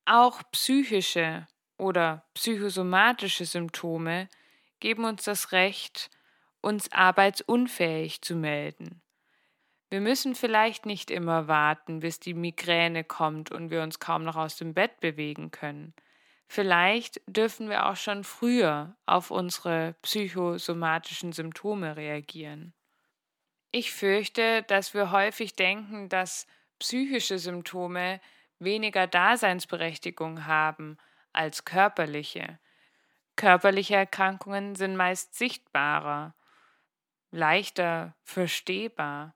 Auch 0.06 0.44
psychische 0.52 1.48
oder 1.78 2.26
psychosomatische 2.36 3.46
Symptome 3.46 4.30
geben 4.80 5.06
uns 5.06 5.24
das 5.24 5.52
Recht, 5.52 6.12
uns 6.62 6.92
arbeitsunfähig 6.92 8.22
zu 8.22 8.36
melden. 8.36 9.02
Wir 9.90 10.02
müssen 10.02 10.36
vielleicht 10.36 10.86
nicht 10.86 11.10
immer 11.10 11.48
warten, 11.48 12.00
bis 12.00 12.20
die 12.20 12.34
Migräne 12.34 13.04
kommt 13.04 13.52
und 13.52 13.70
wir 13.70 13.82
uns 13.82 14.00
kaum 14.00 14.24
noch 14.24 14.36
aus 14.36 14.58
dem 14.58 14.74
Bett 14.74 15.00
bewegen 15.00 15.52
können. 15.52 15.94
Vielleicht 16.48 17.22
dürfen 17.28 17.70
wir 17.70 17.88
auch 17.88 17.96
schon 17.96 18.24
früher 18.24 18.96
auf 19.06 19.32
unsere 19.32 19.96
psychosomatischen 20.02 21.32
Symptome 21.32 21.96
reagieren. 21.96 22.74
Ich 23.72 23.92
fürchte, 23.92 24.64
dass 24.64 24.94
wir 24.94 25.12
häufig 25.12 25.56
denken, 25.56 26.10
dass 26.10 26.46
psychische 26.80 27.40
Symptome 27.40 28.22
weniger 28.60 29.08
Daseinsberechtigung 29.08 30.46
haben 30.46 30.98
als 31.34 31.66
körperliche. 31.66 32.60
Körperliche 33.36 33.96
Erkrankungen 33.96 34.76
sind 34.76 34.96
meist 34.96 35.36
sichtbarer, 35.36 36.36
leichter 37.32 38.16
verstehbar 38.24 39.36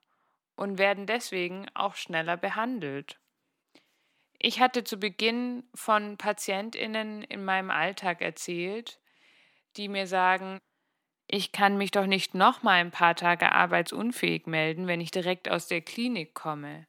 und 0.56 0.78
werden 0.78 1.06
deswegen 1.06 1.66
auch 1.74 1.94
schneller 1.94 2.36
behandelt. 2.36 3.18
Ich 4.38 4.60
hatte 4.60 4.84
zu 4.84 4.98
Beginn 4.98 5.64
von 5.74 6.16
Patientinnen 6.16 7.22
in 7.22 7.44
meinem 7.44 7.70
Alltag 7.70 8.22
erzählt, 8.22 8.98
die 9.76 9.88
mir 9.88 10.06
sagen, 10.06 10.60
ich 11.26 11.52
kann 11.52 11.76
mich 11.76 11.90
doch 11.90 12.06
nicht 12.06 12.34
noch 12.34 12.62
mal 12.62 12.80
ein 12.80 12.90
paar 12.90 13.14
Tage 13.14 13.52
arbeitsunfähig 13.52 14.46
melden, 14.46 14.86
wenn 14.86 15.00
ich 15.00 15.10
direkt 15.10 15.50
aus 15.50 15.68
der 15.68 15.82
Klinik 15.82 16.34
komme. 16.34 16.86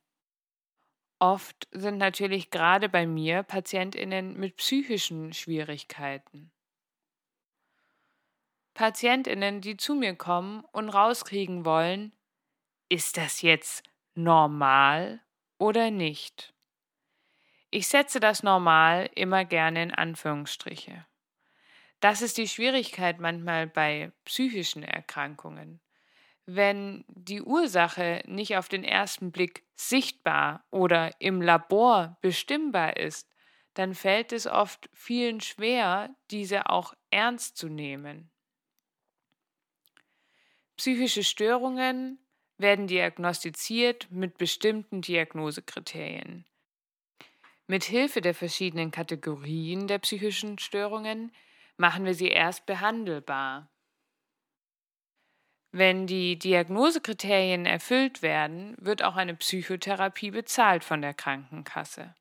Oft 1.22 1.68
sind 1.72 2.00
natürlich 2.00 2.50
gerade 2.50 2.90
bei 2.90 3.06
mir 3.06 3.44
Patientinnen 3.44 4.40
mit 4.40 4.56
psychischen 4.56 5.34
Schwierigkeiten. 5.34 6.52
Patientinnen, 8.74 9.62
die 9.62 9.78
zu 9.78 9.94
mir 9.94 10.16
kommen 10.16 10.66
und 10.72 10.90
rauskriegen 10.90 11.64
wollen, 11.64 12.12
ist 12.90 13.18
das 13.18 13.44
jetzt 13.44 13.84
normal 14.16 15.22
oder 15.60 15.92
nicht? 15.92 16.56
Ich 17.70 17.88
setze 17.88 18.20
das 18.20 18.42
normal 18.42 19.08
immer 19.14 19.46
gerne 19.46 19.84
in 19.84 19.92
Anführungsstriche. 19.94 21.06
Das 22.00 22.24
ist 22.24 22.40
die 22.40 22.48
Schwierigkeit 22.48 23.20
manchmal 23.20 23.68
bei 23.68 24.12
psychischen 24.26 24.82
Erkrankungen. 24.82 25.82
Wenn 26.54 27.06
die 27.08 27.42
Ursache 27.42 28.24
nicht 28.28 28.58
auf 28.58 28.68
den 28.68 28.84
ersten 28.84 29.32
Blick 29.32 29.64
sichtbar 29.74 30.66
oder 30.70 31.12
im 31.22 31.42
Labor 31.42 32.18
bestimmbar 32.20 32.98
ist, 32.98 33.30
dann 33.74 33.96
fällt 33.96 34.34
es 34.34 34.48
oft 34.48 34.90
vielen 34.92 35.40
schwer, 35.40 36.14
diese 36.30 36.70
auch 36.70 36.94
ernst 37.10 37.56
zu 37.56 37.70
nehmen. 37.70 38.32
Psychische 40.76 41.24
Störungen 41.24 42.20
werden 42.58 42.86
diagnostiziert 42.86 44.12
mit 44.12 44.38
bestimmten 44.38 45.00
Diagnosekriterien. 45.00 46.46
Mit 47.66 47.86
Hilfe 47.86 48.20
der 48.20 48.34
verschiedenen 48.34 48.92
Kategorien 48.92 49.88
der 49.88 50.00
psychischen 50.00 50.60
Störungen 50.60 51.32
machen 51.78 52.04
wir 52.04 52.14
sie 52.14 52.28
erst 52.28 52.66
behandelbar. 52.66 53.72
Wenn 55.74 56.06
die 56.06 56.38
Diagnosekriterien 56.38 57.66
erfüllt 57.66 58.22
werden, 58.22 58.76
wird 58.78 59.04
auch 59.04 59.16
eine 59.16 59.36
Psychotherapie 59.36 60.32
bezahlt 60.32 60.84
von 60.84 61.02
der 61.02 61.14
Krankenkasse. 61.14 62.14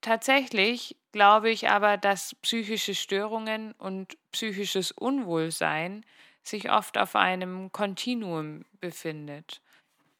Tatsächlich 0.00 0.96
glaube 1.12 1.50
ich 1.50 1.68
aber, 1.68 1.96
dass 1.96 2.34
psychische 2.42 2.96
Störungen 2.96 3.72
und 3.72 4.16
psychisches 4.32 4.90
Unwohlsein 4.90 6.04
sich 6.42 6.70
oft 6.70 6.98
auf 6.98 7.14
einem 7.14 7.70
Kontinuum 7.70 8.64
befindet. 8.80 9.60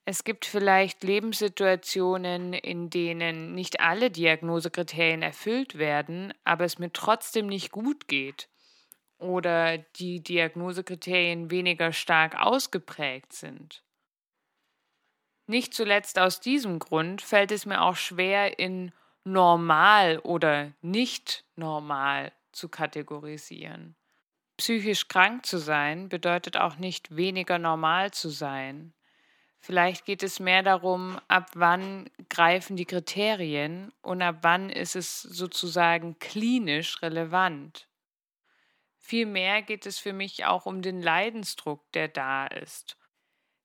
Es 0.05 0.22
gibt 0.24 0.46
vielleicht 0.46 1.03
Lebenssituationen, 1.03 2.53
in 2.53 2.88
denen 2.88 3.55
nicht 3.55 3.81
alle 3.81 4.11
Diagnosekriterien 4.11 5.22
erfüllt 5.22 5.77
werden, 5.77 6.33
aber 6.44 6.64
es 6.64 6.79
mir 6.79 6.92
trotzdem 6.92 7.46
nicht 7.46 7.72
gut 7.72 8.07
geht 8.09 8.48
oder 9.18 9.78
die 9.78 10.22
Diagnosekriterien 10.22 11.50
weniger 11.50 11.92
stark 11.92 12.40
ausgeprägt 12.40 13.33
sind. 13.33 13.83
Nicht 15.46 15.74
zuletzt 15.74 16.18
aus 16.18 16.40
diesem 16.40 16.78
Grund 16.78 17.22
fällt 17.22 17.52
es 17.52 17.66
mir 17.66 17.83
auch 17.83 17.96
schwer, 17.96 18.59
in 18.59 18.92
normal 19.24 20.18
oder 20.18 20.72
nicht 20.83 21.44
normal 21.57 22.33
zu 22.52 22.68
kategorisieren. 22.68 23.96
Psychisch 24.57 25.09
krank 25.09 25.46
zu 25.46 25.59
sein 25.59 26.09
bedeutet 26.09 26.57
auch 26.57 26.76
nicht 26.76 27.16
weniger 27.16 27.59
normal 27.59 28.11
zu 28.11 28.28
sein. 28.28 28.92
Vielleicht 29.61 30.04
geht 30.04 30.22
es 30.22 30.40
mehr 30.40 30.62
darum, 30.62 31.18
ab 31.28 31.50
wann 31.54 32.11
greifen 32.28 32.76
die 32.76 32.85
Kriterien 32.85 33.92
und 34.02 34.22
ab 34.22 34.38
wann 34.42 34.70
ist 34.70 34.96
es 34.96 35.22
sozusagen 35.22 36.18
klinisch 36.18 37.02
relevant. 37.02 37.88
Vielmehr 39.09 39.62
geht 39.62 39.87
es 39.87 39.99
für 39.99 40.12
mich 40.12 40.44
auch 40.44 40.66
um 40.66 40.83
den 40.83 41.01
Leidensdruck, 41.01 41.90
der 41.92 42.09
da 42.09 42.47
ist. 42.47 42.99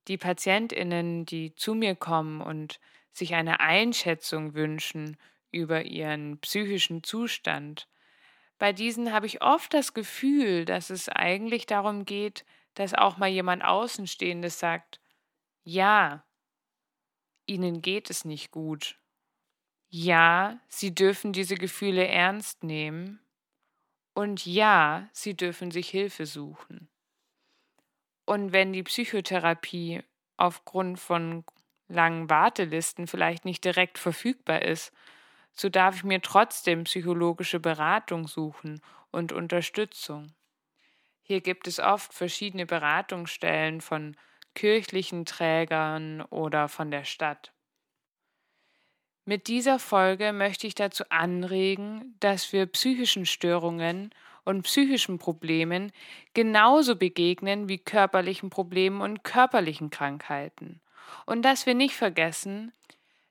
Die 0.08 0.18
Patientinnen, 0.18 1.26
die 1.26 1.54
zu 1.54 1.76
mir 1.76 1.96
kommen 1.96 2.40
und 2.40 2.80
sich 3.12 3.36
eine 3.36 3.60
Einschätzung 3.60 4.54
wünschen 4.54 5.18
über 5.52 5.84
ihren 5.84 6.40
psychischen 6.40 7.04
Zustand, 7.04 7.90
bei 8.58 8.72
diesen 8.72 9.12
habe 9.12 9.26
ich 9.26 9.42
oft 9.42 9.74
das 9.74 9.94
Gefühl, 9.94 10.64
dass 10.64 10.90
es 10.90 11.10
eigentlich 11.10 11.66
darum 11.66 12.06
geht, 12.06 12.46
dass 12.76 12.94
auch 12.94 13.18
mal 13.18 13.28
jemand 13.28 13.66
Außenstehendes 13.66 14.60
sagt, 14.60 15.02
ja, 15.66 16.24
ihnen 17.46 17.82
geht 17.82 18.10
es 18.10 18.24
nicht 18.24 18.52
gut. 18.52 18.98
Ja, 19.90 20.62
sie 20.70 20.96
dürfen 20.96 21.34
diese 21.34 21.56
Gefühle 21.56 22.08
ernst 22.08 22.64
nehmen. 22.64 23.20
Und 24.14 24.46
ja, 24.46 25.10
sie 25.12 25.36
dürfen 25.36 25.72
sich 25.72 25.90
Hilfe 25.90 26.26
suchen. 26.26 26.88
Und 28.26 28.54
wenn 28.54 28.72
die 28.74 28.84
Psychotherapie 28.84 30.04
aufgrund 30.38 31.00
von 31.00 31.44
langen 31.88 32.30
Wartelisten 32.30 33.08
vielleicht 33.08 33.46
nicht 33.46 33.64
direkt 33.66 33.98
verfügbar 33.98 34.62
ist, 34.62 34.92
so 35.54 35.70
darf 35.70 35.98
ich 35.98 36.04
mir 36.04 36.22
trotzdem 36.22 36.86
psychologische 36.86 37.60
Beratung 37.60 38.28
suchen 38.28 38.82
und 39.12 39.32
Unterstützung. 39.32 40.34
Hier 41.22 41.42
gibt 41.42 41.68
es 41.68 41.80
oft 41.80 42.14
verschiedene 42.14 42.66
Beratungsstellen 42.66 43.82
von 43.82 44.18
kirchlichen 44.56 45.26
Trägern 45.26 46.22
oder 46.22 46.68
von 46.70 46.92
der 46.92 47.04
Stadt. 47.06 47.53
Mit 49.26 49.48
dieser 49.48 49.80
Folge 49.80 50.34
möchte 50.34 50.68
ich 50.68 50.76
dazu 50.76 51.06
anregen, 51.10 52.16
dass 52.20 52.52
wir 52.52 52.66
psychischen 52.66 53.26
Störungen 53.26 54.14
und 54.44 54.64
psychischen 54.64 55.18
Problemen 55.18 55.94
genauso 56.34 56.98
begegnen 56.98 57.70
wie 57.70 57.78
körperlichen 57.78 58.50
Problemen 58.50 59.02
und 59.02 59.24
körperlichen 59.24 59.90
Krankheiten 59.90 60.82
und 61.26 61.44
dass 61.44 61.66
wir 61.66 61.74
nicht 61.74 61.96
vergessen, 61.96 62.74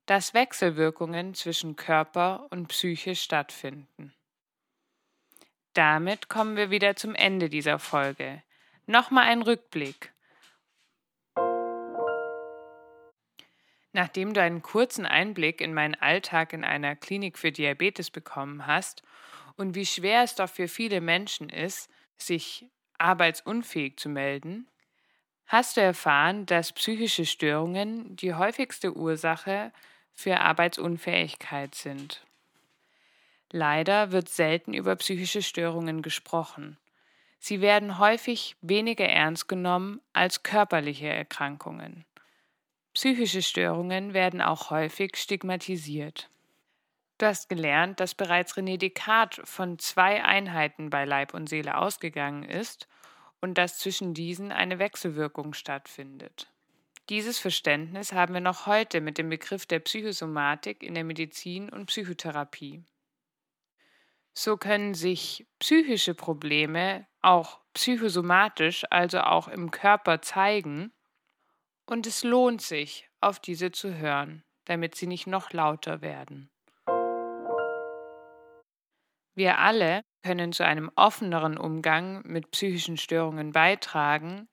dass 0.06 0.32
Wechselwirkungen 0.32 1.34
zwischen 1.34 1.76
Körper 1.76 2.46
und 2.50 2.68
Psyche 2.68 3.14
stattfinden. 3.14 4.14
Damit 5.74 6.28
kommen 6.28 6.56
wir 6.56 6.70
wieder 6.70 6.96
zum 6.96 7.14
Ende 7.14 7.48
dieser 7.48 7.78
Folge. 7.78 8.42
Nochmal 8.86 9.28
ein 9.28 9.42
Rückblick. 9.42 10.12
Nachdem 13.92 14.32
du 14.32 14.40
einen 14.40 14.62
kurzen 14.62 15.04
Einblick 15.04 15.60
in 15.60 15.74
meinen 15.74 15.94
Alltag 15.94 16.52
in 16.52 16.64
einer 16.64 16.96
Klinik 16.96 17.38
für 17.38 17.52
Diabetes 17.52 18.10
bekommen 18.10 18.66
hast 18.66 19.02
und 19.56 19.74
wie 19.74 19.86
schwer 19.86 20.22
es 20.22 20.34
doch 20.34 20.48
für 20.48 20.68
viele 20.68 21.00
Menschen 21.00 21.48
ist, 21.50 21.90
sich 22.16 22.66
arbeitsunfähig 22.98 23.96
zu 23.96 24.08
melden, 24.08 24.66
hast 25.46 25.76
du 25.76 25.82
erfahren, 25.82 26.46
dass 26.46 26.72
psychische 26.72 27.26
Störungen 27.26 28.16
die 28.16 28.32
häufigste 28.34 28.96
Ursache 28.96 29.72
für 30.14 30.40
Arbeitsunfähigkeit 30.40 31.74
sind. 31.74 32.24
Leider 33.50 34.12
wird 34.12 34.30
selten 34.30 34.72
über 34.72 34.96
psychische 34.96 35.42
Störungen 35.42 36.00
gesprochen. 36.00 36.78
Sie 37.38 37.60
werden 37.60 37.98
häufig 37.98 38.56
weniger 38.62 39.04
ernst 39.04 39.48
genommen 39.48 40.00
als 40.14 40.42
körperliche 40.42 41.08
Erkrankungen. 41.08 42.06
Psychische 42.94 43.40
Störungen 43.40 44.12
werden 44.12 44.42
auch 44.42 44.70
häufig 44.70 45.16
stigmatisiert. 45.16 46.28
Du 47.16 47.26
hast 47.26 47.48
gelernt, 47.48 48.00
dass 48.00 48.14
bereits 48.14 48.54
René 48.54 48.76
Descartes 48.76 49.40
von 49.48 49.78
zwei 49.78 50.22
Einheiten 50.22 50.90
bei 50.90 51.04
Leib 51.04 51.34
und 51.34 51.48
Seele 51.48 51.78
ausgegangen 51.78 52.42
ist 52.42 52.88
und 53.40 53.56
dass 53.56 53.78
zwischen 53.78 54.12
diesen 54.12 54.52
eine 54.52 54.78
Wechselwirkung 54.78 55.54
stattfindet. 55.54 56.52
Dieses 57.08 57.38
Verständnis 57.38 58.12
haben 58.12 58.34
wir 58.34 58.40
noch 58.40 58.66
heute 58.66 59.00
mit 59.00 59.18
dem 59.18 59.28
Begriff 59.28 59.66
der 59.66 59.80
Psychosomatik 59.80 60.82
in 60.82 60.94
der 60.94 61.04
Medizin 61.04 61.70
und 61.70 61.86
Psychotherapie. 61.86 62.84
So 64.34 64.56
können 64.56 64.94
sich 64.94 65.46
psychische 65.58 66.14
Probleme 66.14 67.06
auch 67.20 67.60
psychosomatisch, 67.74 68.84
also 68.90 69.20
auch 69.20 69.48
im 69.48 69.70
Körper 69.70 70.22
zeigen 70.22 70.92
und 71.92 72.06
es 72.06 72.24
lohnt 72.24 72.62
sich, 72.62 73.10
auf 73.20 73.38
diese 73.38 73.70
zu 73.70 73.94
hören, 73.94 74.42
damit 74.64 74.94
sie 74.94 75.06
nicht 75.06 75.26
noch 75.26 75.52
lauter 75.52 76.00
werden. 76.00 76.50
Wir 79.34 79.58
alle 79.58 80.02
können 80.22 80.54
zu 80.54 80.64
einem 80.64 80.90
offeneren 80.96 81.58
Umgang 81.58 82.22
mit 82.24 82.50
psychischen 82.50 82.96
Störungen 82.96 83.52
beitragen, 83.52 84.48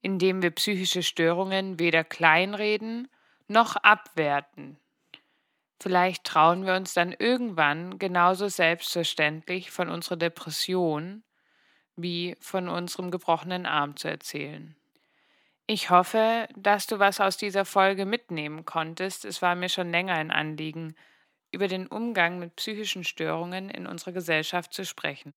indem 0.00 0.42
wir 0.42 0.52
psychische 0.52 1.02
Störungen 1.02 1.80
weder 1.80 2.04
kleinreden 2.04 3.08
noch 3.48 3.74
abwerten. 3.74 4.78
Vielleicht 5.82 6.22
trauen 6.22 6.66
wir 6.66 6.74
uns 6.74 6.94
dann 6.94 7.12
irgendwann 7.12 7.98
genauso 7.98 8.46
selbstverständlich 8.46 9.72
von 9.72 9.88
unserer 9.88 10.16
Depression 10.16 11.24
wie 11.96 12.36
von 12.40 12.68
unserem 12.68 13.10
gebrochenen 13.10 13.66
Arm 13.66 13.96
zu 13.96 14.08
erzählen. 14.08 14.76
Ich 15.72 15.88
hoffe, 15.88 16.48
dass 16.56 16.88
du 16.88 16.98
was 16.98 17.20
aus 17.20 17.36
dieser 17.36 17.64
Folge 17.64 18.04
mitnehmen 18.04 18.64
konntest. 18.64 19.24
Es 19.24 19.40
war 19.40 19.54
mir 19.54 19.68
schon 19.68 19.92
länger 19.92 20.14
ein 20.14 20.32
Anliegen, 20.32 20.96
über 21.52 21.68
den 21.68 21.86
Umgang 21.86 22.40
mit 22.40 22.56
psychischen 22.56 23.04
Störungen 23.04 23.70
in 23.70 23.86
unserer 23.86 24.10
Gesellschaft 24.10 24.74
zu 24.74 24.84
sprechen. 24.84 25.32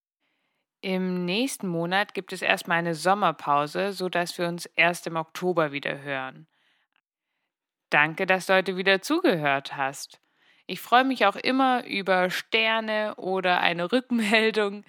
Im 0.81 1.23
nächsten 1.25 1.67
Monat 1.67 2.15
gibt 2.15 2.33
es 2.33 2.41
erstmal 2.41 2.79
eine 2.79 2.95
Sommerpause, 2.95 3.93
sodass 3.93 4.35
wir 4.39 4.47
uns 4.47 4.65
erst 4.65 5.05
im 5.05 5.17
Oktober 5.17 5.71
wieder 5.71 6.01
hören. 6.01 6.47
Danke, 7.91 8.25
dass 8.25 8.47
du 8.47 8.55
heute 8.55 8.75
wieder 8.75 9.03
zugehört 9.03 9.77
hast. 9.77 10.19
Ich 10.65 10.81
freue 10.81 11.03
mich 11.03 11.27
auch 11.27 11.35
immer 11.35 11.85
über 11.85 12.31
Sterne 12.31 13.13
oder 13.17 13.59
eine 13.59 13.91
Rückmeldung 13.91 14.83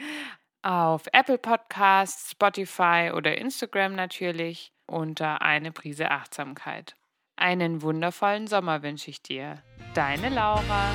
auf 0.63 1.03
Apple 1.13 1.37
Podcasts, 1.37 2.31
Spotify 2.31 3.11
oder 3.15 3.37
Instagram 3.37 3.95
natürlich 3.95 4.74
unter 4.87 5.43
eine 5.43 5.73
Prise 5.73 6.11
Achtsamkeit. 6.11 6.97
Einen 7.37 7.83
wundervollen 7.83 8.47
Sommer 8.47 8.83
wünsche 8.83 9.11
ich 9.11 9.23
dir. 9.23 9.63
Deine 9.95 10.29
Laura. 10.29 10.91